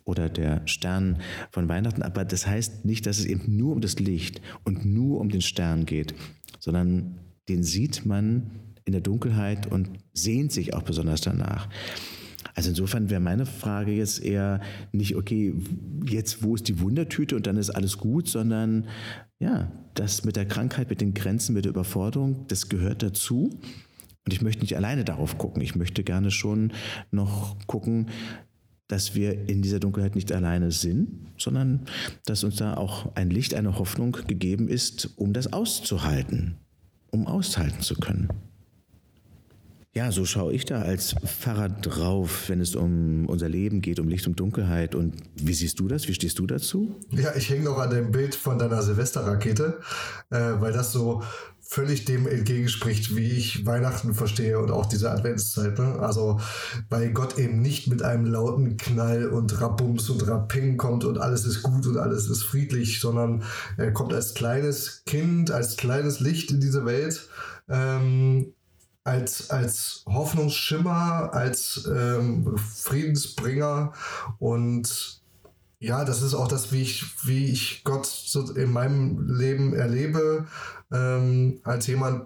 oder 0.05 0.29
der 0.29 0.65
Stern 0.67 1.19
von 1.51 1.67
Weihnachten. 1.67 2.01
Aber 2.01 2.23
das 2.23 2.47
heißt 2.47 2.85
nicht, 2.85 3.05
dass 3.05 3.19
es 3.19 3.25
eben 3.25 3.57
nur 3.57 3.73
um 3.73 3.81
das 3.81 3.99
Licht 3.99 4.41
und 4.63 4.85
nur 4.85 5.19
um 5.19 5.29
den 5.29 5.41
Stern 5.41 5.85
geht, 5.85 6.15
sondern 6.59 7.19
den 7.49 7.63
sieht 7.63 8.05
man 8.05 8.51
in 8.85 8.93
der 8.93 9.01
Dunkelheit 9.01 9.67
und 9.67 9.89
sehnt 10.13 10.51
sich 10.51 10.73
auch 10.73 10.83
besonders 10.83 11.21
danach. 11.21 11.67
Also 12.53 12.69
insofern 12.69 13.09
wäre 13.09 13.21
meine 13.21 13.45
Frage 13.45 13.91
jetzt 13.91 14.23
eher 14.23 14.61
nicht, 14.91 15.15
okay, 15.15 15.55
jetzt 16.07 16.43
wo 16.43 16.55
ist 16.55 16.67
die 16.67 16.79
Wundertüte 16.79 17.35
und 17.35 17.47
dann 17.47 17.57
ist 17.57 17.71
alles 17.71 17.97
gut, 17.97 18.27
sondern 18.27 18.87
ja, 19.39 19.71
das 19.95 20.23
mit 20.23 20.35
der 20.35 20.45
Krankheit, 20.45 20.89
mit 20.89 21.01
den 21.01 21.13
Grenzen, 21.13 21.53
mit 21.53 21.65
der 21.65 21.71
Überforderung, 21.71 22.45
das 22.47 22.69
gehört 22.69 23.03
dazu. 23.03 23.49
Und 24.25 24.33
ich 24.33 24.41
möchte 24.41 24.61
nicht 24.61 24.75
alleine 24.75 25.03
darauf 25.03 25.37
gucken. 25.37 25.61
Ich 25.61 25.75
möchte 25.75 26.03
gerne 26.03 26.31
schon 26.31 26.73
noch 27.11 27.57
gucken, 27.67 28.07
dass 28.87 29.15
wir 29.15 29.49
in 29.49 29.61
dieser 29.61 29.79
Dunkelheit 29.79 30.15
nicht 30.15 30.31
alleine 30.31 30.71
sind, 30.71 31.27
sondern 31.37 31.81
dass 32.25 32.43
uns 32.43 32.57
da 32.57 32.75
auch 32.75 33.15
ein 33.15 33.29
Licht, 33.29 33.53
eine 33.53 33.77
Hoffnung 33.77 34.17
gegeben 34.27 34.67
ist, 34.67 35.11
um 35.17 35.33
das 35.33 35.53
auszuhalten, 35.53 36.57
um 37.11 37.27
aushalten 37.27 37.81
zu 37.81 37.95
können. 37.95 38.29
Ja, 39.97 40.11
so 40.11 40.25
schaue 40.25 40.51
ich 40.51 40.65
da 40.65 40.81
als 40.81 41.15
Pfarrer 41.25 41.69
drauf, 41.69 42.49
wenn 42.49 42.59
es 42.59 42.75
um 42.75 43.27
unser 43.27 43.47
Leben 43.47 43.79
geht, 43.79 43.97
um 43.97 44.09
Licht 44.09 44.27
und 44.27 44.37
Dunkelheit. 44.37 44.93
Und 44.93 45.15
wie 45.35 45.53
siehst 45.53 45.79
du 45.79 45.87
das? 45.87 46.09
Wie 46.09 46.13
stehst 46.13 46.37
du 46.37 46.45
dazu? 46.45 46.99
Ja, 47.11 47.33
ich 47.33 47.49
hänge 47.49 47.63
noch 47.63 47.77
an 47.77 47.91
dem 47.91 48.11
Bild 48.11 48.35
von 48.35 48.59
deiner 48.59 48.81
Silvesterrakete, 48.81 49.79
äh, 50.31 50.37
weil 50.59 50.73
das 50.73 50.91
so 50.91 51.23
völlig 51.61 52.03
dem 52.03 52.27
entgegenspricht, 52.27 53.15
wie 53.15 53.31
ich 53.31 53.65
Weihnachten 53.65 54.13
verstehe 54.13 54.59
und 54.59 54.69
auch 54.69 54.85
diese 54.85 55.11
Adventszeit. 55.11 55.79
Ne? 55.79 55.97
Also, 55.99 56.41
weil 56.89 57.13
Gott 57.13 57.39
eben 57.39 57.61
nicht 57.61 57.87
mit 57.87 58.03
einem 58.03 58.25
lauten 58.25 58.75
Knall 58.75 59.29
und 59.29 59.61
Rabums 59.61 60.09
und 60.09 60.27
Raping 60.27 60.75
kommt 60.75 61.05
und 61.05 61.19
alles 61.19 61.45
ist 61.45 61.63
gut 61.63 61.87
und 61.87 61.97
alles 61.97 62.29
ist 62.29 62.43
friedlich, 62.43 62.99
sondern 62.99 63.43
er 63.77 63.93
kommt 63.93 64.13
als 64.13 64.33
kleines 64.33 65.03
Kind, 65.05 65.51
als 65.51 65.77
kleines 65.77 66.19
Licht 66.19 66.51
in 66.51 66.59
diese 66.59 66.85
Welt. 66.85 67.29
Ähm, 67.69 68.53
als, 69.05 69.49
als 69.51 70.03
Hoffnungsschimmer, 70.07 71.29
als 71.31 71.89
ähm, 71.89 72.57
Friedensbringer 72.57 73.93
und 74.39 75.21
ja, 75.79 76.03
das 76.03 76.21
ist 76.21 76.33
auch 76.33 76.47
das, 76.47 76.71
wie 76.71 76.81
ich, 76.81 77.05
wie 77.25 77.45
ich 77.45 77.83
Gott 77.83 78.07
so 78.07 78.51
in 78.53 78.71
meinem 78.71 79.29
Leben 79.29 79.73
erlebe, 79.73 80.47
ähm, 80.91 81.59
als 81.63 81.85
jemand, 81.87 82.25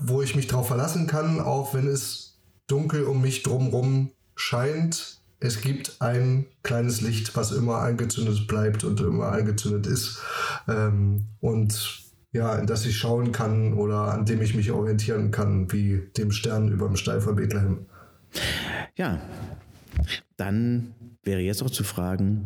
wo 0.00 0.22
ich 0.22 0.36
mich 0.36 0.46
drauf 0.46 0.68
verlassen 0.68 1.06
kann, 1.06 1.40
auch 1.40 1.74
wenn 1.74 1.88
es 1.88 2.38
dunkel 2.68 3.04
um 3.04 3.22
mich 3.22 3.42
drumherum 3.42 4.12
scheint. 4.36 5.20
Es 5.40 5.60
gibt 5.62 5.96
ein 6.00 6.46
kleines 6.62 7.00
Licht, 7.00 7.34
was 7.34 7.50
immer 7.50 7.78
angezündet 7.78 8.46
bleibt 8.46 8.84
und 8.84 9.00
immer 9.00 9.32
angezündet 9.32 9.86
ist. 9.86 10.20
Ähm, 10.68 11.24
und 11.40 12.07
ja, 12.32 12.56
in 12.56 12.66
das 12.66 12.84
ich 12.86 12.96
schauen 12.96 13.32
kann 13.32 13.74
oder 13.74 14.12
an 14.12 14.24
dem 14.24 14.42
ich 14.42 14.54
mich 14.54 14.70
orientieren 14.70 15.30
kann, 15.30 15.72
wie 15.72 16.02
dem 16.16 16.30
Stern 16.30 16.68
über 16.68 16.86
dem 16.86 16.96
Steil 16.96 17.20
von 17.20 17.36
Bethlehem. 17.36 17.86
Ja, 18.96 19.20
dann 20.36 20.94
wäre 21.24 21.40
jetzt 21.40 21.62
auch 21.62 21.70
zu 21.70 21.84
fragen, 21.84 22.44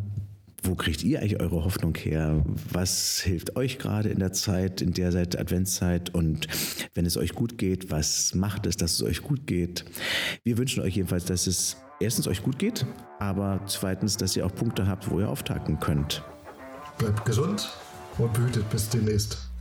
wo 0.63 0.75
kriegt 0.75 1.03
ihr 1.03 1.19
eigentlich 1.19 1.41
eure 1.41 1.65
Hoffnung 1.65 1.95
her? 1.95 2.43
Was 2.71 3.19
hilft 3.19 3.57
euch 3.57 3.79
gerade 3.79 4.09
in 4.09 4.19
der 4.19 4.31
Zeit, 4.31 4.81
in 4.81 4.93
der 4.93 5.11
seit 5.11 5.37
Adventszeit? 5.37 6.13
Und 6.13 6.47
wenn 6.93 7.05
es 7.05 7.17
euch 7.17 7.33
gut 7.33 7.57
geht, 7.57 7.91
was 7.91 8.33
macht 8.33 8.65
es, 8.65 8.77
dass 8.77 8.93
es 8.93 9.03
euch 9.03 9.21
gut 9.21 9.45
geht? 9.45 9.83
Wir 10.43 10.57
wünschen 10.57 10.81
euch 10.81 10.95
jedenfalls, 10.95 11.25
dass 11.25 11.47
es 11.47 11.77
erstens 11.99 12.27
euch 12.27 12.41
gut 12.41 12.59
geht, 12.59 12.85
aber 13.19 13.59
zweitens, 13.65 14.15
dass 14.15 14.37
ihr 14.37 14.45
auch 14.45 14.55
Punkte 14.55 14.87
habt, 14.87 15.11
wo 15.11 15.19
ihr 15.19 15.27
auftanken 15.27 15.79
könnt. 15.81 16.23
Bleibt 16.97 17.25
gesund 17.25 17.69
und 18.17 18.31
behütet 18.33 18.69
bis 18.69 18.87
demnächst. 18.87 19.52